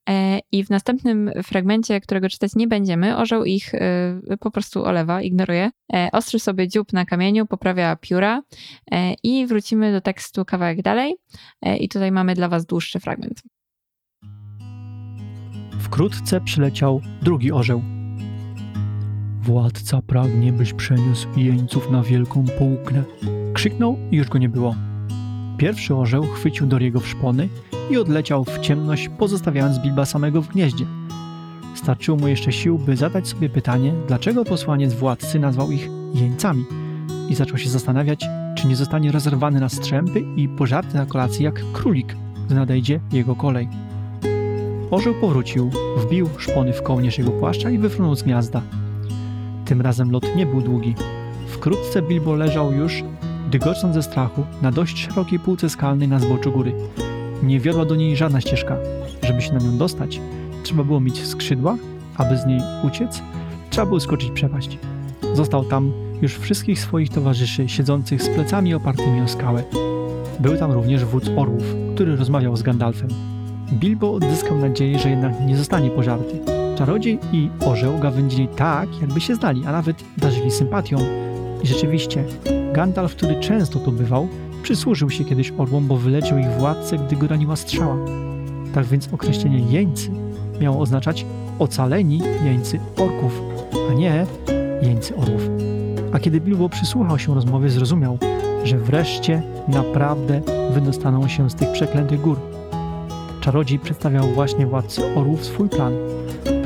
[0.10, 5.22] e, i w następnym fragmencie, którego czytać nie będziemy, orzeł ich e, po prostu olewa,
[5.22, 5.70] ignoruje.
[5.94, 8.42] E, ostrzy sobie dziób na kamieniu, poprawia pióra
[9.24, 11.16] i wrócimy do tekstu kawałek dalej
[11.80, 13.42] i tutaj mamy dla was dłuższy fragment.
[15.80, 17.82] Wkrótce przyleciał drugi orzeł.
[19.42, 23.04] Władca pragnie, byś przeniósł jeńców na wielką połknę.
[23.54, 24.76] Krzyknął i już go nie było.
[25.58, 27.50] Pierwszy orzeł chwycił Doriego w szpony
[27.90, 30.86] i odleciał w ciemność, pozostawiając Bilba samego w gnieździe.
[31.76, 36.66] Starczyło mu jeszcze sił, by zadać sobie pytanie, dlaczego posłaniec władcy nazwał ich jeńcami
[37.30, 38.26] i zaczął się zastanawiać,
[38.58, 43.36] czy nie zostanie rozerwany na strzępy i pożarty na kolacji jak królik, gdy nadejdzie jego
[43.36, 43.68] kolej.
[44.92, 48.62] Orzeł powrócił, wbił szpony w kołnierz jego płaszcza i wyfrunął z gniazda.
[49.66, 50.96] Tym razem lot nie był długi.
[51.48, 53.04] Wkrótce Bilbo leżał już
[53.52, 56.74] dygocząc ze strachu na dość szerokiej półce skalnej na zboczu góry.
[57.44, 58.78] Nie wiodła do niej żadna ścieżka.
[59.24, 60.22] Żeby się na nią dostać,
[60.64, 61.78] trzeba było mieć skrzydła,
[62.18, 63.22] aby z niej uciec,
[63.70, 64.78] trzeba było skoczyć przepaść.
[65.34, 65.92] Został tam
[66.22, 69.64] już wszystkich swoich towarzyszy siedzących z plecami opartymi o skałę.
[70.40, 71.64] Był tam również wódz orłów,
[71.96, 73.10] który rozmawiał z Gandalfem.
[73.74, 76.40] Bilbo odzyskał nadzieję, że jednak nie zostanie pożarty.
[76.78, 80.98] Czarodziej i orzeł gawędzili tak, jakby się znali, a nawet darzyli sympatią.
[81.64, 82.24] I rzeczywiście,
[82.74, 84.28] Gandalf, który często tu bywał,
[84.64, 87.98] przysłużył się kiedyś orłom, bo wyleczył ich władcę, gdy go raniła strzała.
[88.74, 90.10] Tak więc określenie jeńcy
[90.62, 91.26] miało oznaczać
[91.60, 93.42] ocaleni jeńcy orków,
[93.92, 94.26] a nie
[94.82, 95.50] jeńcy orłów.
[96.12, 98.18] A kiedy Bilbo przysłuchał się rozmowie, zrozumiał,
[98.64, 102.40] że wreszcie naprawdę wydostaną się z tych przeklętych gór.
[103.42, 105.94] Czarodziej przedstawiał właśnie władcy orłów swój plan.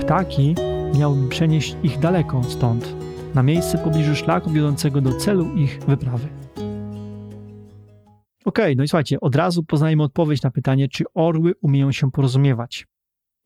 [0.01, 0.55] Ptaki
[0.99, 2.93] miały przenieść ich daleko stąd,
[3.37, 6.27] na miejsce pobliżu szlaku wiodącego do celu ich wyprawy.
[8.45, 12.11] Okej, okay, no i słuchajcie, od razu poznajemy odpowiedź na pytanie, czy orły umieją się
[12.11, 12.87] porozumiewać.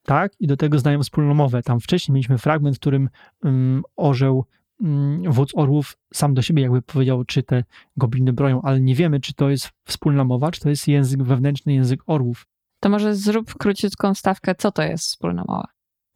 [0.04, 1.64] Tak, i do tego znają wspólną mowę.
[1.64, 3.10] Tam wcześniej mieliśmy fragment, w którym
[3.44, 4.46] um, orzeł,
[4.80, 7.64] um, wódz orłów sam do siebie jakby powiedział, czy te
[7.98, 11.74] gobliny broją, ale nie wiemy, czy to jest wspólna mowa, czy to jest język wewnętrzny,
[11.74, 12.46] język orłów.
[12.80, 15.68] To może zrób króciutką stawkę, co to jest wspólna mowa.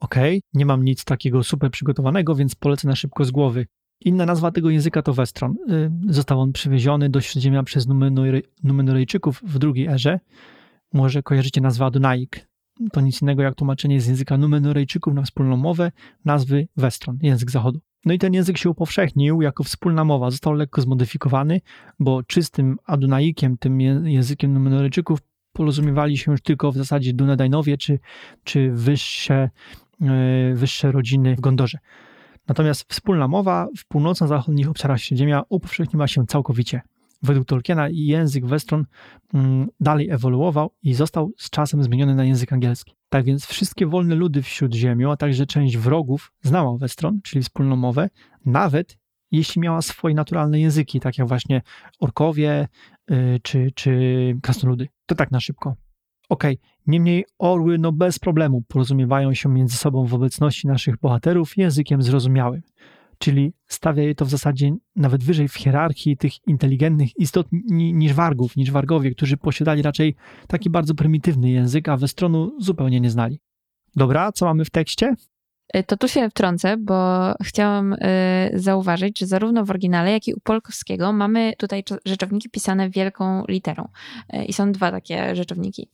[0.06, 3.66] Okay, nie mam nic takiego super przygotowanego, więc polecę na szybko z głowy.
[4.04, 5.54] Inna nazwa tego języka to Westron.
[5.70, 7.86] Y, został on przywieziony do Śródziemia przez
[8.62, 10.20] Numenorejczyków w drugiej erze.
[10.92, 12.48] Może kojarzycie nazwę Adunaik.
[12.92, 15.92] To nic innego jak tłumaczenie z języka Numenorejczyków na wspólną mowę
[16.24, 17.80] nazwy Westron, język zachodu.
[18.04, 20.30] No i ten język się upowszechnił jako wspólna mowa.
[20.30, 21.60] Został lekko zmodyfikowany,
[21.98, 25.18] bo czystym Adunaikiem, tym językiem Numenorejczyków,
[25.52, 27.98] porozumiewali się już tylko w zasadzie Dunedajnowie czy,
[28.44, 29.50] czy wyższe
[30.54, 31.78] wyższe rodziny w Gondorze.
[32.48, 36.80] Natomiast wspólna mowa w północno-zachodnich obszarach Śródziemia upowszechniła się całkowicie.
[37.22, 38.84] Według Tolkiena język Westron
[39.34, 42.94] mm, dalej ewoluował i został z czasem zmieniony na język angielski.
[43.08, 47.76] Tak więc wszystkie wolne ludy w Śródziemiu, a także część wrogów znała Westron, czyli wspólną
[47.76, 48.10] mowę,
[48.44, 48.98] nawet
[49.30, 51.62] jeśli miała swoje naturalne języki, tak jak właśnie
[51.98, 52.68] orkowie
[53.10, 54.00] y, czy, czy
[54.42, 54.88] krasnoludy.
[55.06, 55.74] To tak na szybko.
[56.28, 56.68] Okej, okay.
[56.86, 62.62] niemniej orły no bez problemu porozumiewają się między sobą w obecności naszych bohaterów językiem zrozumiałym.
[63.18, 68.56] Czyli stawia je to w zasadzie nawet wyżej w hierarchii tych inteligentnych istot niż wargów,
[68.56, 70.14] niż wargowie, którzy posiadali raczej
[70.48, 73.40] taki bardzo prymitywny język, a Westronu zupełnie nie znali.
[73.96, 75.14] Dobra, co mamy w tekście?
[75.76, 77.98] Y, to tu się wtrącę, bo chciałam y,
[78.54, 83.88] zauważyć, że zarówno w oryginale, jak i u polskiego mamy tutaj rzeczowniki pisane wielką literą.
[84.34, 85.88] Y, I są dwa takie rzeczowniki.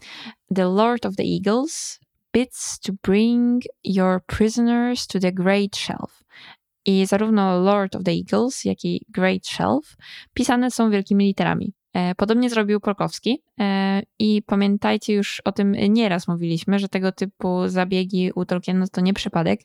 [0.54, 2.00] The Lord of the Eagles
[2.32, 6.22] bids to bring your prisoners to the great shelf.
[6.84, 9.96] I zarówno Lord of the Eagles, jak i Great Shelf
[10.34, 11.72] pisane są wielkimi literami.
[11.94, 17.68] E, podobnie zrobił Polkowski e, i pamiętajcie, już o tym nieraz mówiliśmy, że tego typu
[17.68, 19.60] zabiegi u Tolkiena to nie przypadek.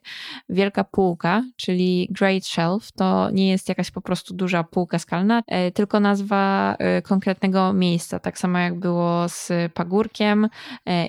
[0.49, 5.71] Wielka półka, czyli Great Shelf, to nie jest jakaś po prostu duża półka skalna, e,
[5.71, 10.47] tylko nazwa konkretnego miejsca, tak samo jak było z Pagórkiem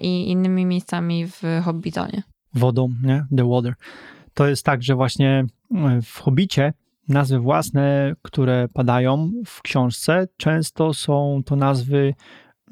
[0.00, 2.22] i innymi miejscami w Hobbitonie.
[2.54, 3.24] Wodą, nie?
[3.36, 3.74] The Water.
[4.34, 5.44] To jest tak, że właśnie
[6.02, 6.72] w Hobbicie
[7.08, 12.14] nazwy własne, które padają w książce, często są to nazwy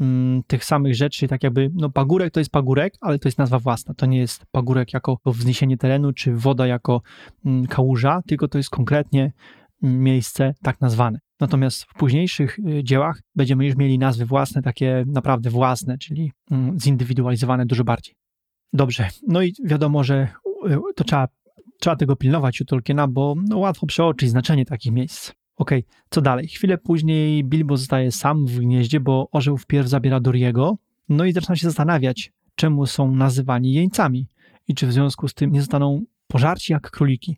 [0.00, 3.58] mm, tych samych rzeczy, tak jakby, no pagórek to jest pagórek, ale to jest nazwa
[3.58, 3.94] własna.
[3.94, 7.02] To nie jest pagórek jako wzniesienie terenu, czy woda jako
[7.44, 9.32] mm, kałuża, tylko to jest konkretnie
[9.82, 11.18] mm, miejsce tak nazwane.
[11.40, 16.80] Natomiast w późniejszych y, dziełach będziemy już mieli nazwy własne, takie naprawdę własne, czyli mm,
[16.80, 18.14] zindywidualizowane dużo bardziej.
[18.72, 20.28] Dobrze, no i wiadomo, że
[20.66, 21.28] y, to trzeba,
[21.80, 25.32] trzeba tego pilnować u Tolkiena, bo no, łatwo przeoczyć znaczenie takich miejsc.
[25.56, 26.48] Okej, co dalej?
[26.48, 31.56] Chwilę później Bilbo zostaje sam w gnieździe, bo orzeł wpierw zabiera Doriego, no i zaczyna
[31.56, 34.28] się zastanawiać, czemu są nazywani jeńcami
[34.68, 37.36] i czy w związku z tym nie zostaną pożarci jak króliki.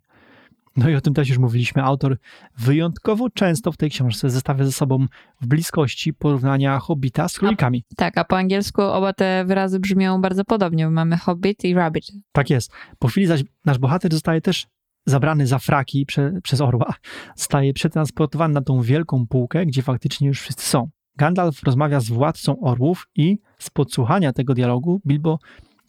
[0.79, 1.83] No i o tym też już mówiliśmy.
[1.83, 2.19] Autor
[2.59, 5.07] wyjątkowo często w tej książce zestawia ze sobą
[5.41, 7.85] w bliskości porównania hobbita z królikami.
[7.97, 10.85] Tak, a po angielsku oba te wyrazy brzmią bardzo podobnie.
[10.85, 12.05] bo Mamy hobbit i rabbit.
[12.33, 12.73] Tak jest.
[12.99, 14.67] Po chwili zaś nasz bohater zostaje też
[15.07, 16.95] zabrany za fraki prze, przez orła.
[17.37, 20.91] Zostaje przetransportowany na tą wielką półkę, gdzie faktycznie już wszyscy są.
[21.17, 25.39] Gandalf rozmawia z władcą orłów i z podsłuchania tego dialogu Bilbo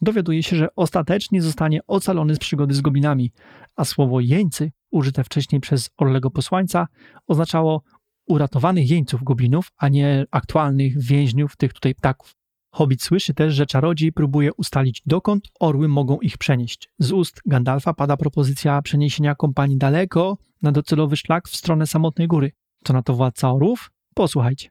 [0.02, 3.32] dowiaduje się, że ostatecznie zostanie ocalony z przygody z goblinami,
[3.76, 6.86] a słowo jeńcy, użyte wcześniej przez Orlego posłańca,
[7.26, 7.82] oznaczało
[8.28, 12.34] uratowanych jeńców goblinów, a nie aktualnych więźniów tych tutaj ptaków.
[12.72, 16.90] Hobbit słyszy też, że czarodziej próbuje ustalić, dokąd orły mogą ich przenieść.
[16.98, 22.52] Z ust Gandalfa pada propozycja przeniesienia kompanii daleko na docelowy szlak w stronę samotnej góry.
[22.84, 23.90] Co na to władca orłów?
[24.14, 24.68] Posłuchajcie.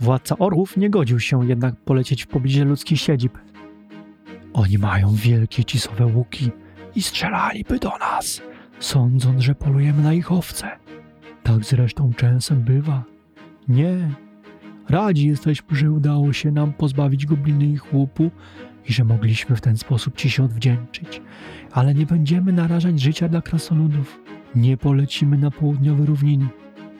[0.00, 3.38] Władca orłów nie godził się jednak polecieć w pobliżu ludzkich siedzib.
[4.52, 6.50] Oni mają wielkie cisowe łuki
[6.94, 8.42] i strzelaliby do nas,
[8.80, 10.70] sądząc, że polujemy na ich owce.
[11.42, 13.04] Tak zresztą często bywa.
[13.68, 13.96] Nie.
[14.88, 18.30] Radzi jesteśmy, że udało się nam pozbawić gobliny ich łupu
[18.88, 21.22] i że mogliśmy w ten sposób ci się odwdzięczyć.
[21.72, 24.20] Ale nie będziemy narażać życia dla krasnoludów.
[24.54, 26.48] Nie polecimy na południowe równiny.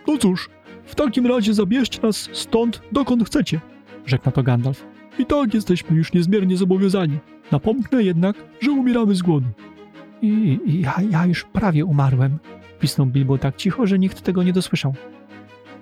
[0.09, 0.51] No cóż,
[0.85, 3.61] w takim razie zabierzcie nas stąd, dokąd chcecie,
[4.07, 4.87] rzekł na to Gandalf.
[5.19, 7.19] I tak jesteśmy już niezmiernie zobowiązani.
[7.53, 9.47] Napomknę jednak, że umieramy z głodu.
[10.23, 12.39] I, i ja, ja już prawie umarłem,
[12.81, 14.95] pisnął Bilbo tak cicho, że nikt tego nie dosłyszał.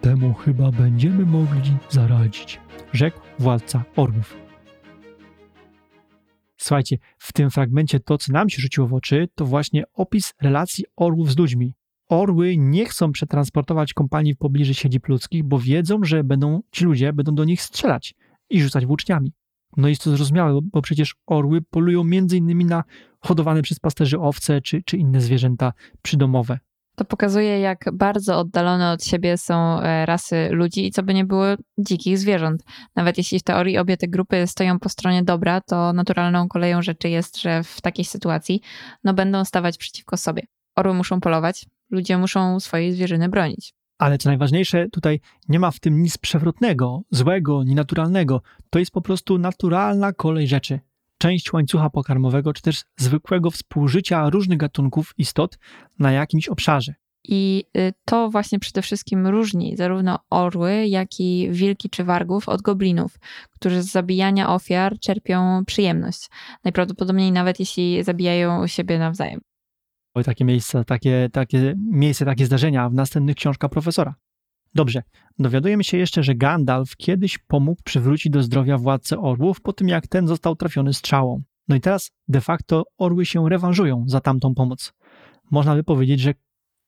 [0.00, 2.60] Temu chyba będziemy mogli zaradzić,
[2.92, 4.36] rzekł władca orłów.
[6.56, 10.84] Słuchajcie, w tym fragmencie to, co nam się rzuciło w oczy, to właśnie opis relacji
[10.96, 11.74] orłów z ludźmi.
[12.08, 17.12] Orły nie chcą przetransportować kompanii w pobliżu siedzib ludzkich, bo wiedzą, że będą ci ludzie
[17.12, 18.14] będą do nich strzelać
[18.50, 19.32] i rzucać włóczniami.
[19.76, 22.84] No jest to zrozumiałe, bo przecież orły polują innymi na
[23.20, 26.58] hodowane przez pasterzy owce czy, czy inne zwierzęta przydomowe.
[26.96, 31.24] To pokazuje, jak bardzo oddalone od siebie są e, rasy ludzi i co by nie
[31.24, 31.44] było
[31.78, 32.62] dzikich zwierząt.
[32.96, 37.08] Nawet jeśli w teorii obie te grupy stoją po stronie dobra, to naturalną koleją rzeczy
[37.08, 38.60] jest, że w takiej sytuacji
[39.04, 40.42] no, będą stawać przeciwko sobie.
[40.76, 43.77] Orły muszą polować, ludzie muszą swojej zwierzyny bronić.
[43.98, 48.42] Ale co najważniejsze, tutaj nie ma w tym nic przewrotnego, złego, nienaturalnego.
[48.70, 50.80] To jest po prostu naturalna kolej rzeczy.
[51.18, 55.58] Część łańcucha pokarmowego, czy też zwykłego współżycia różnych gatunków istot
[55.98, 56.94] na jakimś obszarze.
[57.24, 62.62] I y, to właśnie przede wszystkim różni zarówno orły, jak i wilki czy wargów od
[62.62, 63.18] goblinów,
[63.50, 66.28] którzy z zabijania ofiar czerpią przyjemność.
[66.64, 69.40] Najprawdopodobniej nawet jeśli zabijają siebie nawzajem.
[70.14, 74.14] Były takie miejsca, takie, takie miejsce, takie zdarzenia w następnych książkach profesora.
[74.74, 75.02] Dobrze,
[75.38, 80.06] dowiadujemy się jeszcze, że Gandalf kiedyś pomógł przywrócić do zdrowia władcę orłów po tym, jak
[80.06, 81.42] ten został trafiony strzałą.
[81.68, 84.92] No i teraz de facto orły się rewanżują za tamtą pomoc.
[85.50, 86.34] Można by powiedzieć, że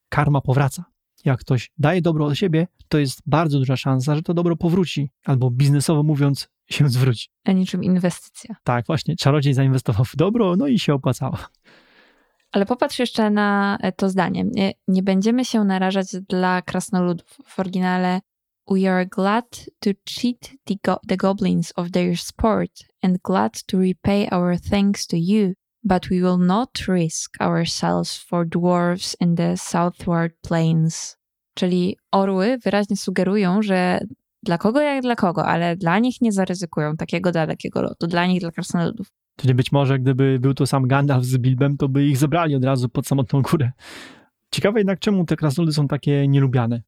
[0.09, 0.85] karma powraca.
[1.25, 5.11] Jak ktoś daje dobro od siebie, to jest bardzo duża szansa, że to dobro powróci,
[5.25, 7.29] albo biznesowo mówiąc, się zwróci.
[7.45, 8.57] A niczym inwestycja.
[8.65, 11.39] Tak, właśnie, czarodziej zainwestował w dobro, no i się opłacało.
[12.53, 14.45] Ale popatrz jeszcze na to zdanie.
[14.45, 17.39] Nie, nie będziemy się narażać dla krasnoludów.
[17.45, 18.21] W oryginale
[18.71, 22.71] We are glad to cheat the, go the goblins of their sport
[23.03, 28.47] and glad to repay our thanks to you, but we will not risk ourselves for
[28.47, 31.17] dwarves in the southward plains.
[31.55, 34.01] Czyli orły wyraźnie sugerują, że
[34.43, 38.41] dla kogo jak dla kogo, ale dla nich nie zaryzykują takiego dalekiego lotu, dla nich,
[38.41, 39.07] dla krasnoludów.
[39.41, 42.65] Czyli być może gdyby był to sam Gandalf z Bilbem, to by ich zebrali od
[42.65, 43.71] razu pod samotną górę.
[44.51, 46.83] Ciekawe jednak, czemu te krasnoludy są takie nielubiane.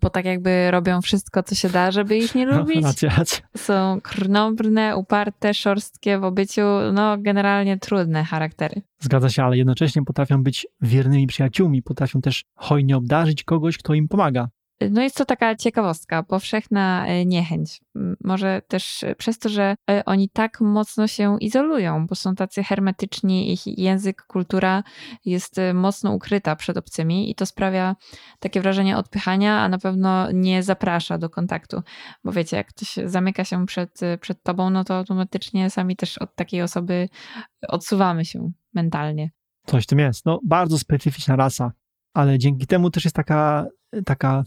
[0.00, 2.84] Bo tak jakby robią wszystko, co się da, żeby ich nie No, lubić.
[2.84, 3.38] racja, racja.
[3.56, 8.82] Są krnąbrne, uparte, szorstkie w obyciu, no generalnie trudne charaktery.
[9.00, 14.08] Zgadza się, ale jednocześnie potrafią być wiernymi przyjaciółmi, potrafią też hojnie obdarzyć kogoś, kto im
[14.08, 14.48] pomaga.
[14.90, 17.80] No jest to taka ciekawostka, powszechna e, niechęć.
[18.24, 23.52] Może też przez to, że e, oni tak mocno się izolują, bo są tacy hermetyczni,
[23.52, 24.82] ich język, kultura
[25.24, 27.96] jest e, mocno ukryta przed obcymi i to sprawia
[28.40, 31.82] takie wrażenie odpychania, a na pewno nie zaprasza do kontaktu.
[32.24, 36.34] Bo wiecie, jak ktoś zamyka się przed, przed tobą, no to automatycznie sami też od
[36.34, 37.08] takiej osoby
[37.68, 39.30] odsuwamy się mentalnie.
[39.66, 40.26] Coś w tym jest.
[40.26, 41.72] No, bardzo specyficzna rasa,
[42.14, 43.66] ale dzięki temu też jest taka,
[44.06, 44.44] taka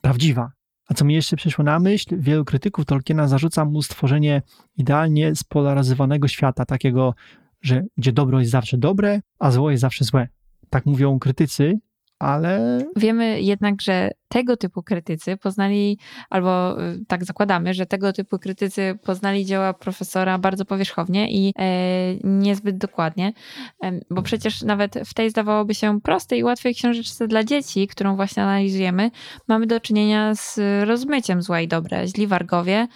[0.00, 0.52] prawdziwa.
[0.88, 4.42] A co mi jeszcze przyszło na myśl, wielu krytyków Tolkiena zarzuca mu stworzenie
[4.76, 7.14] idealnie spolaryzowanego świata, takiego,
[7.62, 10.28] że gdzie dobro jest zawsze dobre, a zło jest zawsze złe.
[10.70, 11.78] Tak mówią krytycy,
[12.18, 12.78] ale.
[12.96, 15.98] Wiemy jednak, że tego typu krytycy poznali,
[16.30, 21.64] albo y, tak zakładamy, że tego typu krytycy poznali dzieła profesora bardzo powierzchownie i e,
[22.24, 23.32] niezbyt dokładnie,
[24.10, 28.42] bo przecież nawet w tej zdawałoby się prostej i łatwej książeczce dla dzieci, którą właśnie
[28.42, 29.10] analizujemy,
[29.48, 32.08] mamy do czynienia z rozmyciem zła i dobre.
[32.08, 32.86] Źli wargowie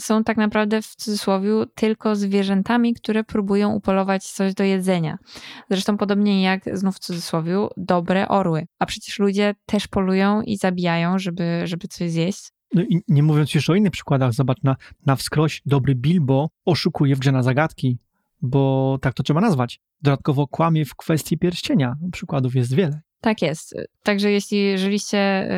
[0.00, 5.18] są tak naprawdę w cudzysłowie tylko zwierzętami, które próbują upolować coś do jedzenia.
[5.70, 8.66] Zresztą podobnie jak znów w cudzysłowie dobre orły.
[8.78, 12.48] A przecież ludzie też polują i zabijają zabijają, żeby, żeby coś zjeść.
[12.74, 14.76] No i nie mówiąc już o innych przykładach, zobacz, na,
[15.06, 17.98] na wskroś dobry Bilbo oszukuje w grze na zagadki,
[18.42, 19.80] bo tak to trzeba nazwać.
[20.02, 21.96] Dodatkowo kłamie w kwestii pierścienia.
[22.12, 23.00] Przykładów jest wiele.
[23.20, 23.74] Tak jest.
[24.02, 25.48] Także jeśli żyliście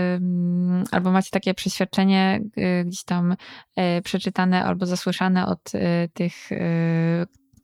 [0.90, 5.78] albo macie takie przeświadczenie y, gdzieś tam y, przeczytane albo zasłyszane od y,
[6.14, 6.34] tych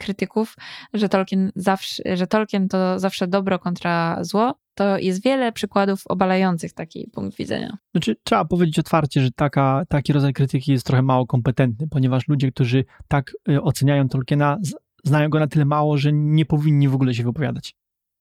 [0.05, 0.57] krytyków,
[0.95, 6.73] że Tolkien, zawsze, że Tolkien to zawsze dobro kontra zło, to jest wiele przykładów obalających
[6.73, 7.77] taki punkt widzenia.
[7.95, 12.53] Znaczy, trzeba powiedzieć otwarcie, że taka, taki rodzaj krytyki jest trochę mało kompetentny, ponieważ ludzie,
[12.53, 14.59] którzy tak y, oceniają Tolkiena,
[15.05, 17.75] znają go na tyle mało, że nie powinni w ogóle się wypowiadać.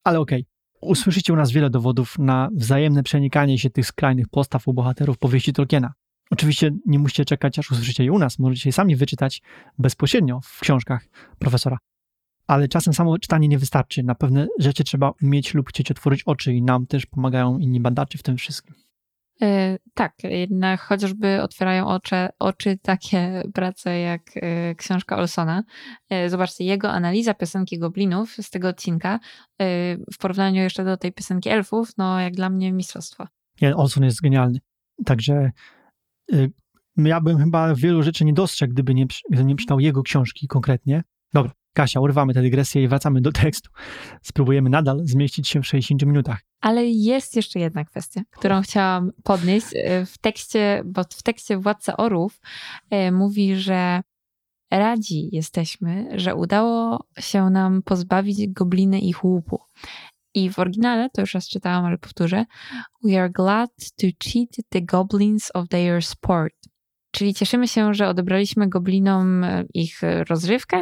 [0.04, 0.42] Ale okej.
[0.42, 0.90] Okay.
[0.90, 5.54] Usłyszycie u nas wiele dowodów na wzajemne przenikanie się tych skrajnych postaw u bohaterów powieści
[5.54, 5.94] Tolkiena.
[6.32, 8.40] Oczywiście nie musicie czekać, aż usłyszycie je u nas.
[8.40, 9.42] Możecie je sami wyczytać
[9.78, 11.08] bezpośrednio w książkach
[11.40, 11.78] profesora.
[12.48, 14.04] Ale czasem samo czytanie nie wystarczy.
[14.04, 18.18] Na pewne rzeczy trzeba umieć lub chcieć otworzyć oczy i nam też pomagają inni badacze
[18.18, 18.76] w tym wszystkim.
[19.42, 19.48] Yy,
[19.94, 25.64] tak, jednak chociażby otwierają oczy, oczy takie prace jak yy, książka Olsona.
[26.10, 29.20] Yy, zobaczcie, jego analiza piosenki Goblinów z tego odcinka
[30.14, 33.28] w porównaniu jeszcze do tej piosenki Elfów, no jak dla mnie mistrzostwo.
[33.62, 34.60] Nie, Olson jest genialny.
[35.06, 35.52] Także
[36.98, 41.04] ja bym chyba wielu rzeczy nie dostrzegł, gdyby nie, gdyby nie czytał jego książki konkretnie.
[41.34, 43.70] Dobra, Kasia, urwamy tę dygresję i wracamy do tekstu.
[44.22, 46.40] Spróbujemy nadal zmieścić się w 60 minutach.
[46.62, 49.68] Ale jest jeszcze jedna kwestia, którą chciałam podnieść.
[49.74, 52.40] Y, w tekście, bo w tekście Władca Orów
[52.94, 54.02] y, mówi, że
[54.72, 59.60] radzi jesteśmy, że udało się nam pozbawić gobliny ich łupu.
[60.34, 62.46] I w oryginale, to już raz czytałam, ale powtórzę.
[63.04, 63.70] We are glad
[64.02, 66.56] to cheat the goblins of their sport.
[67.12, 70.82] Czyli cieszymy się, że odebraliśmy goblinom e, ich rozrywkę.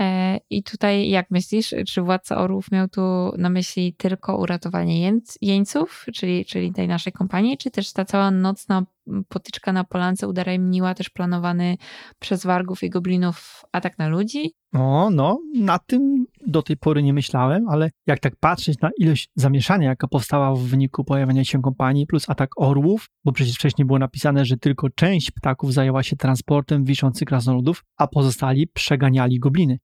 [0.00, 6.06] E, I tutaj, jak myślisz, czy władca orłów miał tu na myśli tylko uratowanie jeńców,
[6.14, 8.86] czyli, czyli tej naszej kompanii, czy też ta cała nocna
[9.28, 11.76] potyczka na polance udaremniła też planowany
[12.18, 14.52] przez wargów i goblinów atak na ludzi?
[14.72, 19.30] No, no, na tym do tej pory nie myślałem, ale jak tak patrzeć na ilość
[19.34, 23.98] zamieszania, jaka powstała w wyniku pojawienia się kompanii, plus atak orłów, bo przecież wcześniej było
[23.98, 29.78] napisane, że tylko część ptaków zajęła się transportem wiszących krasnoludów, a pozostali przeganiali gobliny.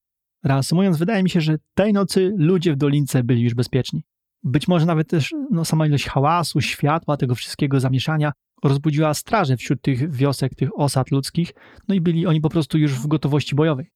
[0.45, 4.05] Reasumując, wydaje mi się, że tej nocy ludzie w dolince byli już bezpieczni.
[4.45, 8.33] Być może nawet też no, sama ilość hałasu, światła, tego wszystkiego zamieszania
[8.65, 11.53] rozbudziła straże wśród tych wiosek, tych osad ludzkich,
[11.89, 13.91] no i byli oni po prostu już w gotowości bojowej.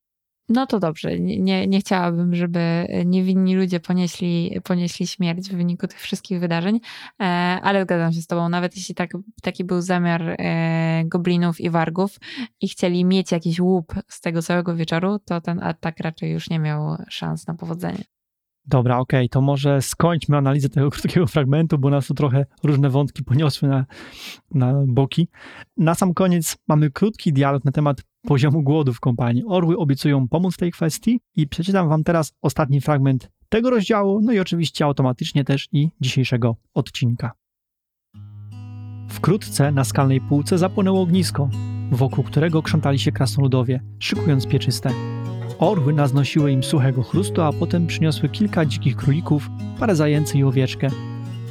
[0.49, 1.19] No to dobrze.
[1.19, 6.81] Nie, nie chciałabym, żeby niewinni ludzie ponieśli, ponieśli śmierć w wyniku tych wszystkich wydarzeń,
[7.21, 7.25] e,
[7.63, 8.49] ale zgadzam się z Tobą.
[8.49, 9.11] Nawet jeśli tak,
[9.43, 12.19] taki był zamiar e, goblinów i wargów
[12.61, 16.59] i chcieli mieć jakiś łup z tego całego wieczoru, to ten atak raczej już nie
[16.59, 18.05] miał szans na powodzenie.
[18.67, 22.91] Dobra, okej, okay, to może skończmy analizę tego krótkiego fragmentu, bo nas tu trochę różne
[22.91, 23.87] wątki poniosły na,
[24.55, 25.29] na boki.
[25.77, 29.45] Na sam koniec mamy krótki dialog na temat poziomu głodu w kompanii.
[29.47, 34.33] Orły obiecują pomóc w tej kwestii i przeczytam wam teraz ostatni fragment tego rozdziału, no
[34.33, 37.33] i oczywiście automatycznie też i dzisiejszego odcinka.
[39.09, 41.49] Wkrótce na skalnej półce zapłonęło ognisko,
[41.91, 45.16] wokół którego krzątali się krasnoludowie, szykując pieczyste.
[45.59, 49.51] Orły naznosiły im suchego chrustu, a potem przyniosły kilka dzikich królików,
[49.81, 50.89] parę zajęcy i owieczkę.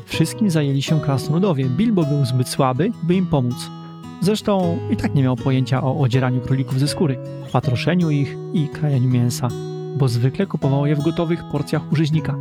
[0.06, 1.66] Wszystkim zajęli się krasnoludowie.
[1.66, 3.70] Bilbo był zbyt słaby, by im pomóc.
[4.22, 7.18] Zresztą i tak nie miał pojęcia o odzieraniu królików ze skóry,
[7.52, 9.48] patroszeniu ich i krajaniu mięsa,
[9.98, 12.36] bo zwykle kupował je w gotowych porcjach u rzeźnika.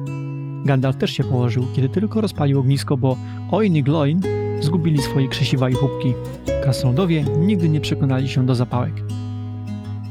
[0.64, 3.16] Gandalf też się położył, kiedy tylko rozpalił ognisko, bo
[3.50, 4.20] Oin i Gloin
[4.60, 6.14] zgubili swoje krzesiwa i chłopki.
[6.62, 8.94] Krasnoludowie nigdy nie przekonali się do zapałek.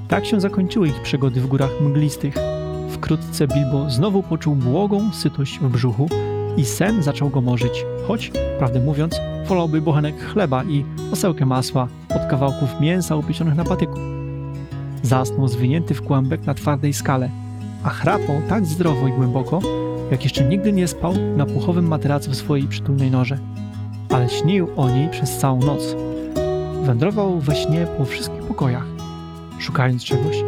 [0.08, 2.36] Tak się zakończyły ich przygody w górach mglistych.
[2.90, 6.10] Wkrótce Bilbo znowu poczuł błogą sytość w brzuchu
[6.58, 12.26] i sen zaczął go morzyć, choć, prawdę mówiąc, wolałby bochenek chleba i osełkę masła od
[12.30, 14.00] kawałków mięsa upiecionych na patyku.
[15.04, 17.30] Zasnął zwinięty w kłębek na twardej skale,
[17.84, 19.60] a chrapał tak zdrowo i głęboko,
[20.12, 23.38] jak jeszcze nigdy nie spał na puchowym materacu w swojej przytulnej norze.
[24.10, 25.96] Ale śnił o niej przez całą noc.
[26.84, 28.93] Wędrował we śnie po wszystkich pokojach,
[29.60, 30.44] szukając czegoś,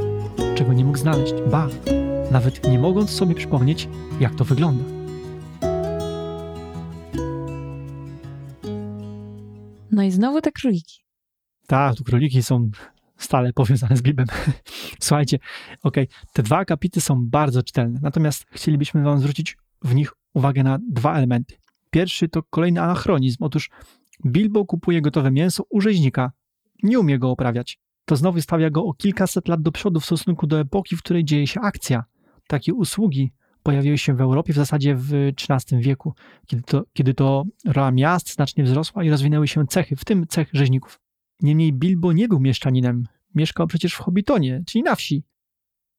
[0.55, 1.67] czego nie mógł znaleźć, ba,
[2.31, 3.89] nawet nie mogąc sobie przypomnieć,
[4.19, 4.83] jak to wygląda.
[9.91, 10.99] No i znowu te króliki.
[11.67, 12.69] Tak, tu króliki są
[13.17, 14.25] stale powiązane z Bilbem.
[14.99, 15.39] Słuchajcie,
[15.83, 20.79] okej, te dwa akapity są bardzo czytelne, natomiast chcielibyśmy wam zwrócić w nich uwagę na
[20.89, 21.55] dwa elementy.
[21.91, 23.43] Pierwszy to kolejny anachronizm.
[23.43, 23.69] Otóż
[24.25, 26.31] Bilbo kupuje gotowe mięso u rzeźnika.
[26.83, 27.79] Nie umie go oprawiać.
[28.05, 31.25] To znowu stawia go o kilkaset lat do przodu w stosunku do epoki, w której
[31.25, 32.03] dzieje się akcja.
[32.47, 33.31] Takie usługi
[33.63, 36.13] pojawiły się w Europie w zasadzie w XIII wieku,
[36.47, 40.49] kiedy to, kiedy to rola miast znacznie wzrosła i rozwinęły się cechy, w tym cech
[40.53, 40.99] rzeźników.
[41.41, 43.07] Niemniej Bilbo nie był mieszczaninem.
[43.35, 45.23] Mieszkał przecież w Hobbitonie, czyli na wsi.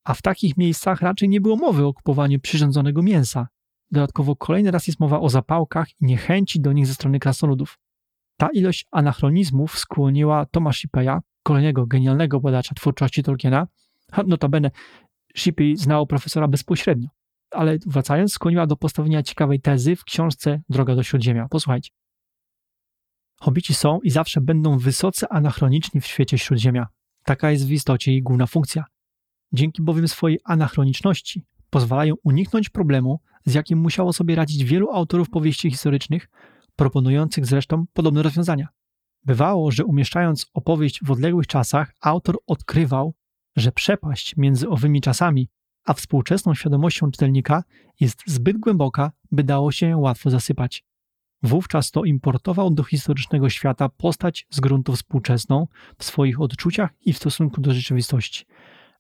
[0.05, 3.49] A w takich miejscach raczej nie było mowy o kupowaniu przyrządzonego mięsa.
[3.91, 7.79] Dodatkowo kolejny raz jest mowa o zapałkach i niechęci do nich ze strony krasnoludów.
[8.37, 13.67] Ta ilość anachronizmów skłoniła Toma Shippeya, kolejnego genialnego badacza twórczości Tolkiena,
[14.27, 14.71] notabene
[15.37, 17.09] Shippey znał profesora bezpośrednio,
[17.51, 21.49] ale wracając, skłoniła do postawienia ciekawej tezy w książce Droga do Śródziemia.
[21.49, 21.91] Posłuchajcie.
[23.41, 26.87] Hobici są i zawsze będą wysoce anachroniczni w świecie Śródziemia.
[27.25, 28.85] Taka jest w istocie jej główna funkcja.
[29.53, 35.71] Dzięki bowiem swojej anachroniczności pozwalają uniknąć problemu, z jakim musiało sobie radzić wielu autorów powieści
[35.71, 36.29] historycznych,
[36.77, 38.69] proponujących zresztą podobne rozwiązania.
[39.27, 43.15] Bywało, że umieszczając opowieść w odległych czasach, autor odkrywał,
[43.57, 45.49] że przepaść między owymi czasami
[45.87, 47.65] a współczesną świadomością czytelnika
[48.01, 50.85] jest zbyt głęboka, by dało się ją łatwo zasypać.
[51.43, 55.67] Wówczas to importował do historycznego świata postać z gruntu współczesną
[55.99, 58.45] w swoich odczuciach i w stosunku do rzeczywistości,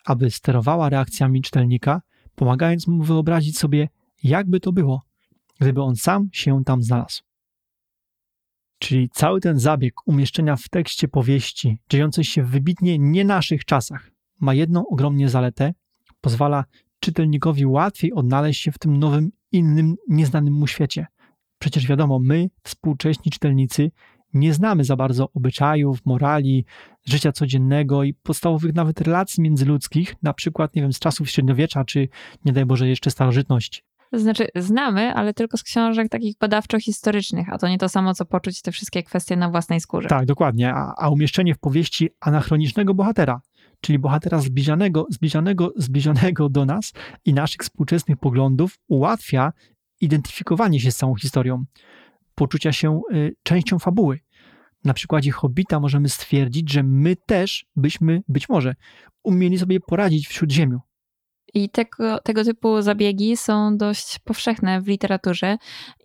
[0.04, 2.02] aby sterowała reakcjami czytelnika,
[2.34, 3.88] pomagając mu wyobrazić sobie,
[4.22, 5.02] jakby to było,
[5.60, 7.25] gdyby on sam się tam znalazł.
[8.78, 14.10] Czyli cały ten zabieg umieszczenia w tekście powieści, dziejącej się w wybitnie nie naszych czasach,
[14.40, 15.74] ma jedną ogromnie zaletę,
[16.20, 16.64] pozwala
[17.00, 21.06] czytelnikowi łatwiej odnaleźć się w tym nowym, innym, nieznanym mu świecie.
[21.58, 23.90] Przecież wiadomo, my, współcześni czytelnicy,
[24.34, 26.64] nie znamy za bardzo obyczajów, morali,
[27.04, 32.08] życia codziennego i podstawowych nawet relacji międzyludzkich, na przykład, nie wiem, z czasów średniowiecza, czy
[32.44, 33.82] nie daj Boże jeszcze starożytności.
[34.10, 38.24] To znaczy, znamy, ale tylko z książek takich badawczo-historycznych, a to nie to samo, co
[38.24, 40.08] poczuć te wszystkie kwestie na własnej skórze.
[40.08, 40.74] Tak, dokładnie.
[40.74, 43.40] A, a umieszczenie w powieści anachronicznego bohatera,
[43.80, 46.92] czyli bohatera zbliżanego, zbliżanego, zbliżonego do nas
[47.24, 49.52] i naszych współczesnych poglądów, ułatwia
[50.00, 51.64] identyfikowanie się z całą historią,
[52.34, 54.20] poczucia się y, częścią fabuły.
[54.84, 58.74] Na przykładzie Hobbita możemy stwierdzić, że my też byśmy, być może,
[59.22, 60.80] umieli sobie poradzić w Śródziemiu.
[61.54, 65.56] I tego, tego typu zabiegi są dość powszechne w literaturze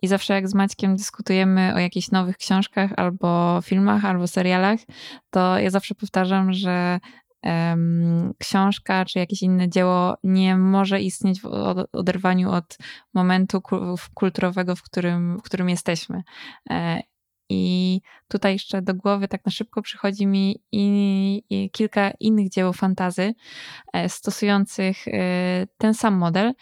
[0.02, 4.80] i zawsze jak z Maćkiem dyskutujemy o jakichś nowych książkach albo filmach, albo serialach,
[5.30, 7.00] to ja zawsze powtarzam, że
[8.38, 11.46] książka czy jakieś inne dzieło nie może istnieć w
[11.92, 12.78] oderwaniu od
[13.14, 13.62] momentu
[14.14, 16.22] kulturowego, w którym, w którym jesteśmy.
[17.52, 22.48] E, I tutaj jeszcze do głowy tak na szybko przychodzi mi i, i kilka innych
[22.48, 23.34] dzieł fantazy
[23.92, 26.52] e, stosujących e, ten sam model.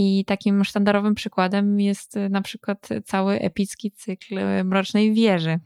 [0.00, 5.58] I takim sztandarowym przykładem jest na przykład cały epicki cykl Mrocznej Wieży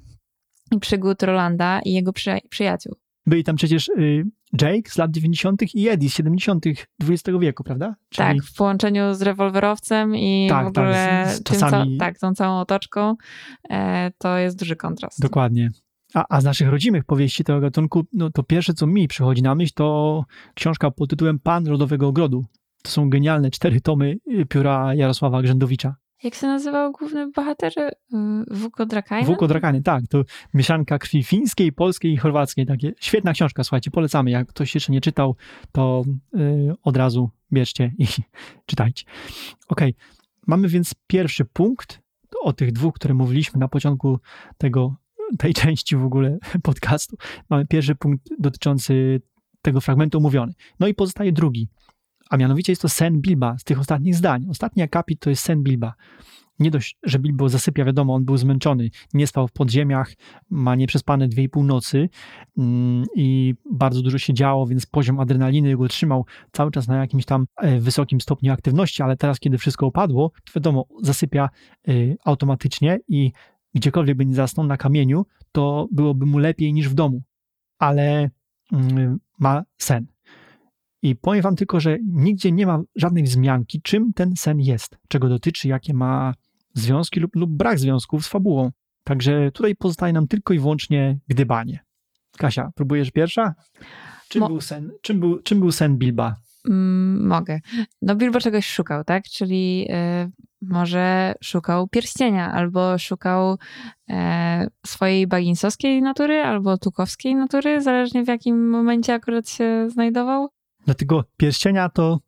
[0.73, 2.13] i przygód Rolanda i jego
[2.51, 2.97] przyjaciół.
[3.27, 4.25] Byli tam przecież y,
[4.61, 5.75] Jake z lat 90.
[5.75, 6.65] i Eddie z 70.
[7.03, 7.95] XX wieku, prawda?
[8.09, 8.29] Czyli...
[8.29, 11.99] Tak, w połączeniu z rewolwerowcem i tak, w ogóle tak, z, z czasami...
[11.99, 13.17] tak, tą całą otoczką,
[13.71, 15.23] e, to jest duży kontrast.
[15.23, 15.71] Dokładnie.
[16.15, 19.55] A, a z naszych rodzimych powieści tego gatunku, no to pierwsze, co mi przychodzi na
[19.55, 22.45] myśl, to książka pod tytułem Pan Rodowego Ogrodu.
[22.83, 25.97] To są genialne cztery tomy y, pióra Jarosława Grzędowicza.
[26.25, 27.73] Jak się nazywał główny bohater?
[28.51, 29.27] Wuko Drakainen?
[29.27, 30.05] Wuko Drakainen, tak.
[30.09, 32.67] To mieszanka krwi fińskiej, polskiej i chorwackiej.
[32.67, 34.31] Takie świetna książka, słuchajcie, polecamy.
[34.31, 35.37] Jak ktoś jeszcze nie czytał,
[35.73, 38.07] to yy, od razu bierzcie i
[38.67, 39.05] czytajcie.
[39.69, 39.81] Ok,
[40.47, 42.03] mamy więc pierwszy punkt
[42.43, 44.19] o tych dwóch, które mówiliśmy na początku
[44.59, 44.97] tego,
[45.39, 47.17] tej części w ogóle podcastu.
[47.51, 49.21] Mamy pierwszy punkt dotyczący
[49.63, 50.53] tego fragmentu omówiony.
[50.81, 51.69] No i pozostaje drugi
[52.33, 54.47] a mianowicie jest to sen Bilba z tych ostatnich zdań.
[54.51, 55.95] Ostatni akapit to jest sen Bilba.
[56.59, 60.13] nie dość, że Bilbo zasypia, wiadomo, on był zmęczony, nie spał w podziemiach,
[60.51, 62.09] ma nieprzespane dwie i pół nocy
[62.59, 67.25] mm, i bardzo dużo się działo, więc poziom adrenaliny go trzymał cały czas na jakimś
[67.25, 71.49] tam e, wysokim stopniu aktywności, ale teraz, kiedy wszystko opadło, wiadomo, zasypia
[71.89, 73.33] y, automatycznie i
[73.75, 77.23] gdziekolwiek by nie zasnął na kamieniu, to byłoby mu lepiej niż w domu.
[77.79, 78.31] Ale
[78.73, 80.12] mm, ma sen.
[81.03, 85.29] I powiem wam tylko, że nigdzie nie ma żadnej wzmianki, czym ten sen jest, czego
[85.29, 86.35] dotyczy, jakie ma
[86.75, 88.71] związki lub, lub brak związków z fabułą.
[89.05, 91.85] Także tutaj pozostaje nam tylko i wyłącznie gdybanie.
[92.39, 93.55] Kasia, próbujesz pierwsza?
[94.29, 96.37] Czym, Mo- był, sen, czym, był, czym był sen Bilba?
[96.69, 97.61] Mm, mogę.
[98.03, 99.25] No Bilbo czegoś szukał, tak?
[99.25, 100.31] Czyli y,
[100.63, 103.59] może szukał pierścienia, albo szukał
[104.11, 110.49] e, swojej baginsowskiej natury, albo tukowskiej natury, zależnie w jakim momencie akurat się znajdował.
[110.87, 112.21] Do tego pierścienia to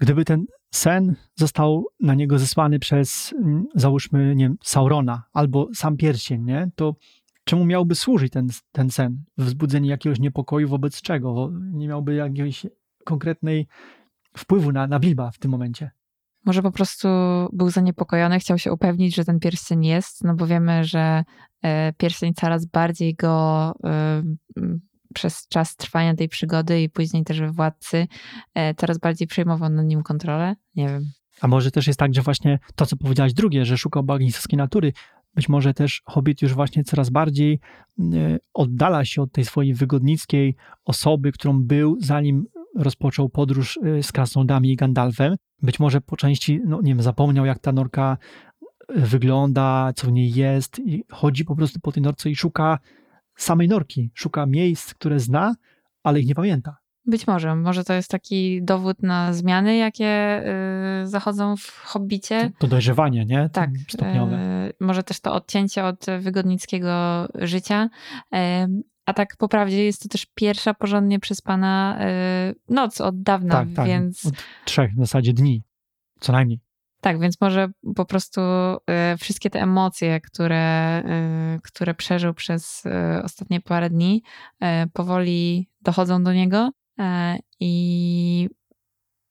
[0.00, 5.96] gdyby ten sen został na niego zesłany przez, mm, załóżmy, nie wiem, Saurona albo sam
[5.96, 6.70] pierścień, nie?
[6.74, 6.96] To
[7.44, 9.24] czemu miałby służyć ten, ten sen?
[9.38, 11.50] Wzbudzenie jakiegoś niepokoju wobec czego?
[11.72, 12.66] Nie miałby jakiegoś
[13.04, 13.66] konkretnej
[14.36, 15.90] wpływu na, na Bilba w tym momencie.
[16.44, 17.08] Może po prostu
[17.52, 21.24] był zaniepokojony, chciał się upewnić, że ten pierścień jest, no bo wiemy, że
[21.62, 24.22] e, pierścień coraz bardziej go e,
[25.12, 28.06] przez czas trwania tej przygody i później też we Władcy
[28.54, 30.54] e, coraz bardziej przejmował nad nim kontrolę.
[30.74, 31.04] Nie wiem.
[31.40, 34.92] A może też jest tak, że właśnie to, co powiedziałaś drugie, że szukał bagińskiej natury,
[35.34, 37.60] być może też Hobbit już właśnie coraz bardziej
[38.00, 42.46] e, oddala się od tej swojej wygodnickiej osoby, którą był, zanim
[42.76, 45.36] rozpoczął podróż e, z Krasnodami i Gandalfem.
[45.62, 48.18] Być może po części, no nie wiem, zapomniał, jak ta norka
[48.88, 52.78] wygląda, co w niej jest i chodzi po prostu po tej norce i szuka
[53.36, 55.54] samej norki, szuka miejsc, które zna,
[56.02, 56.76] ale ich nie pamięta.
[57.06, 57.56] Być może.
[57.56, 60.42] Może to jest taki dowód na zmiany, jakie
[61.02, 62.50] y, zachodzą w Hobbicie.
[62.58, 63.50] To dojrzewanie, nie?
[63.52, 63.70] Tak.
[63.88, 64.36] Stopniowe.
[64.36, 67.88] e, może też to odcięcie od wygodnickiego życia.
[68.32, 68.68] E,
[69.06, 73.68] a tak po prawdzie jest to też pierwsza porządnie przespana e, noc od dawna, tak,
[73.76, 73.86] tak.
[73.86, 75.62] więc Od trzech w zasadzie dni,
[76.20, 76.60] co najmniej.
[77.02, 80.56] Tak, więc może po prostu e, wszystkie te emocje, które,
[81.04, 84.22] e, które przeżył przez e, ostatnie parę dni,
[84.92, 86.70] powoli dochodzą do niego
[87.60, 88.48] i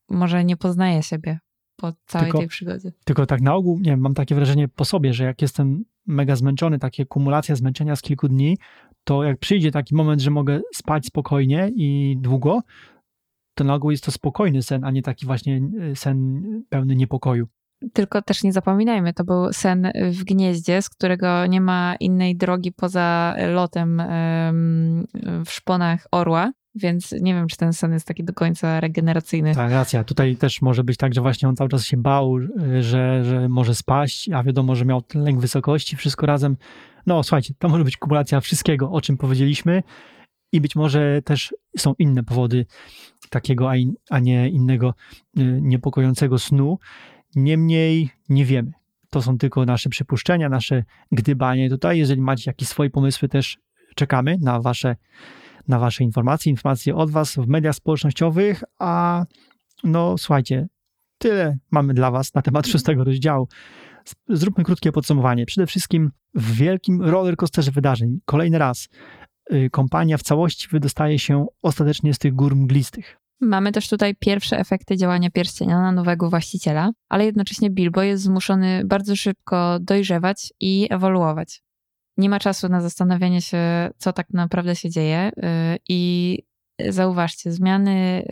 [0.09, 1.39] może nie poznaje siebie
[1.76, 2.91] po całej Tylko- tej przygodzie.
[3.05, 6.36] Tylko tak na ogół, nie wiem, mam takie wrażenie po sobie, że jak jestem mega
[6.36, 8.57] zmęczony, takie kumulacja zmęczenia z kilku dni,
[9.03, 12.61] to jak przyjdzie taki moment, że mogę spać spokojnie i długo,
[13.53, 15.61] to na ogół jest to spokojny sen, a nie taki właśnie
[15.91, 17.47] y, sen pełny niepokoju.
[17.93, 22.71] Tylko też nie zapominajmy, to był sen w gnieździe, z którego nie ma innej drogi
[22.71, 25.07] poza lotem em,
[25.45, 29.55] w szponach orła, więc nie wiem, czy ten sen jest taki do końca regeneracyjny.
[29.55, 30.03] Tak, racja.
[30.03, 33.49] Tutaj też może być tak, że właśnie on cały czas się bał, y, że, że
[33.49, 36.57] może spaść, a wiadomo, że miał lęk wysokości, wszystko razem.
[37.05, 39.84] No słuchajcie, to może być kumulacja wszystkiego, o czym powiedzieliśmy
[40.51, 42.65] i być może też są inne powody
[43.29, 44.93] takiego, a, in, a nie innego
[45.38, 46.79] y, niepokojącego snu.
[47.36, 48.71] Niemniej nie wiemy.
[49.09, 51.99] To są tylko nasze przypuszczenia, nasze gdybanie tutaj.
[51.99, 53.57] Jeżeli macie jakieś swoje pomysły, też
[53.95, 54.95] czekamy na wasze,
[55.67, 59.25] na wasze informacje, informacje od was w mediach społecznościowych, a
[59.84, 60.67] no słuchajcie,
[61.17, 63.47] tyle mamy dla was na temat szóstego rozdziału.
[64.29, 65.45] Zróbmy krótkie podsumowanie.
[65.45, 68.89] Przede wszystkim w wielkim rollercoasterze wydarzeń, kolejny raz,
[69.53, 73.20] y, kompania w całości wydostaje się ostatecznie z tych gór mglistych.
[73.42, 78.82] Mamy też tutaj pierwsze efekty działania pierścienia na nowego właściciela, ale jednocześnie Bilbo jest zmuszony
[78.86, 81.63] bardzo szybko dojrzewać i ewoluować.
[82.18, 85.43] Nie ma czasu na zastanawianie się, co tak naprawdę się dzieje yy,
[85.89, 86.39] i
[86.89, 88.26] zauważcie, zmiany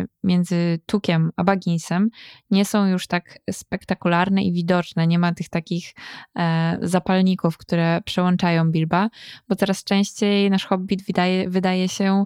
[0.00, 2.10] yy, między Tukiem a Bagginsem
[2.50, 5.06] nie są już tak spektakularne i widoczne.
[5.06, 5.94] Nie ma tych takich
[6.38, 9.08] e, zapalników, które przełączają Bilba,
[9.48, 12.24] bo coraz częściej nasz hobbit wydaje, wydaje się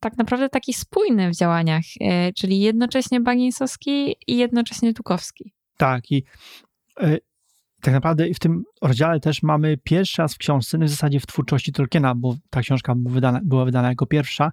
[0.00, 5.52] tak naprawdę taki spójny w działaniach, e, czyli jednocześnie Bagginsowski i jednocześnie Tukowski.
[5.76, 6.24] Tak, i
[7.02, 7.18] y,
[7.80, 11.26] tak naprawdę w tym rozdziale też mamy pierwszy raz w książce, no w zasadzie w
[11.26, 14.52] twórczości Tolkiena, bo ta książka była wydana, była wydana jako pierwsza,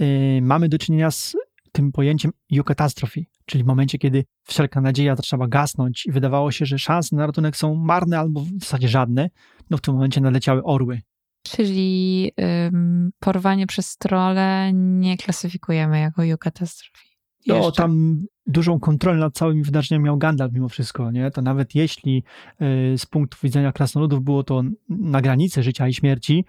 [0.00, 1.36] y, mamy do czynienia z
[1.72, 2.32] tym pojęciem
[2.66, 7.26] katastrofy, czyli w momencie, kiedy wszelka nadzieja zaczęła gasnąć i wydawało się, że szanse na
[7.26, 9.30] ratunek są marne albo w zasadzie żadne,
[9.70, 11.00] no w tym momencie naleciały orły.
[11.42, 12.32] Czyli
[12.66, 17.10] ym, porwanie przez trole nie klasyfikujemy jako katastrofy.
[17.46, 21.30] No, tam dużą kontrolę nad całymi wydarzeniami miał Gandalf mimo wszystko, nie?
[21.30, 22.24] To nawet jeśli
[22.62, 26.44] y, z punktu widzenia krasnoludów było to na granicy życia i śmierci,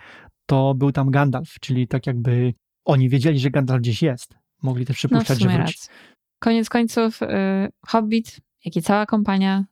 [0.46, 2.54] to był tam Gandalf, czyli tak jakby
[2.86, 4.36] oni wiedzieli, że Gandalf gdzieś jest.
[4.64, 5.80] Mogli też No przypuszczać, sumie że wróci.
[6.40, 7.28] Koniec końców y,
[7.88, 9.66] Hobbit, jak i cała kompania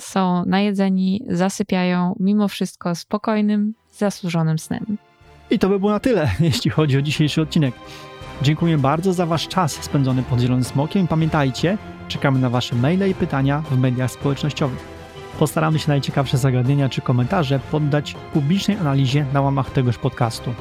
[0.00, 4.96] są najedzeni, zasypiają mimo wszystko spokojnym, zasłużonym snem.
[5.50, 7.74] I to by było na tyle, jeśli chodzi o dzisiejszy odcinek.
[8.42, 11.08] Dziękuję bardzo za Wasz czas spędzony pod Zielonym Smokiem.
[11.08, 11.78] Pamiętajcie,
[12.08, 14.78] czekamy na Wasze maile i pytania w mediach społecznościowych.
[15.38, 20.54] Postaramy się najciekawsze zagadnienia czy komentarze poddać publicznej analizie na łamach tegoż podcastu.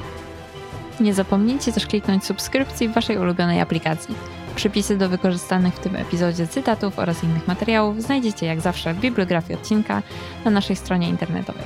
[0.99, 4.16] Nie zapomnijcie też kliknąć subskrypcji w Waszej ulubionej aplikacji.
[4.60, 9.60] Przypisy do wykorzystanych w tym epizodzie cytatów oraz innych materiałów znajdziecie jak zawsze w bibliografii
[9.60, 10.02] odcinka
[10.45, 11.64] na naszej stronie internetowej.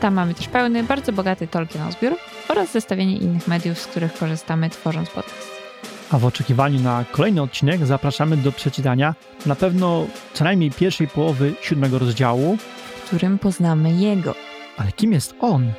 [0.00, 2.16] Tam mamy też pełny, bardzo bogaty Tolkien zbiór
[2.48, 5.50] oraz zestawienie innych mediów, z których korzystamy tworząc podcast.
[6.10, 9.14] A w oczekiwaniu na kolejny odcinek zapraszamy do przeczytania
[9.46, 12.56] na pewno co najmniej pierwszej połowy siódmego rozdziału.
[12.96, 14.34] w którym poznamy jego
[14.76, 15.72] Ale kim jest on?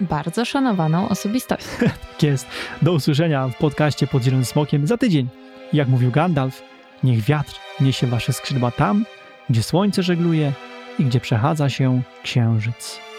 [0.00, 1.66] bardzo szanowaną osobistość.
[1.80, 2.46] Tak jest.
[2.82, 5.28] Do usłyszenia w podcaście pod Zielonym Smokiem za tydzień.
[5.72, 6.62] Jak mówił Gandalf,
[7.04, 9.04] niech wiatr niesie wasze skrzydła tam,
[9.50, 10.52] gdzie słońce żegluje
[10.98, 13.09] i gdzie przechadza się księżyc.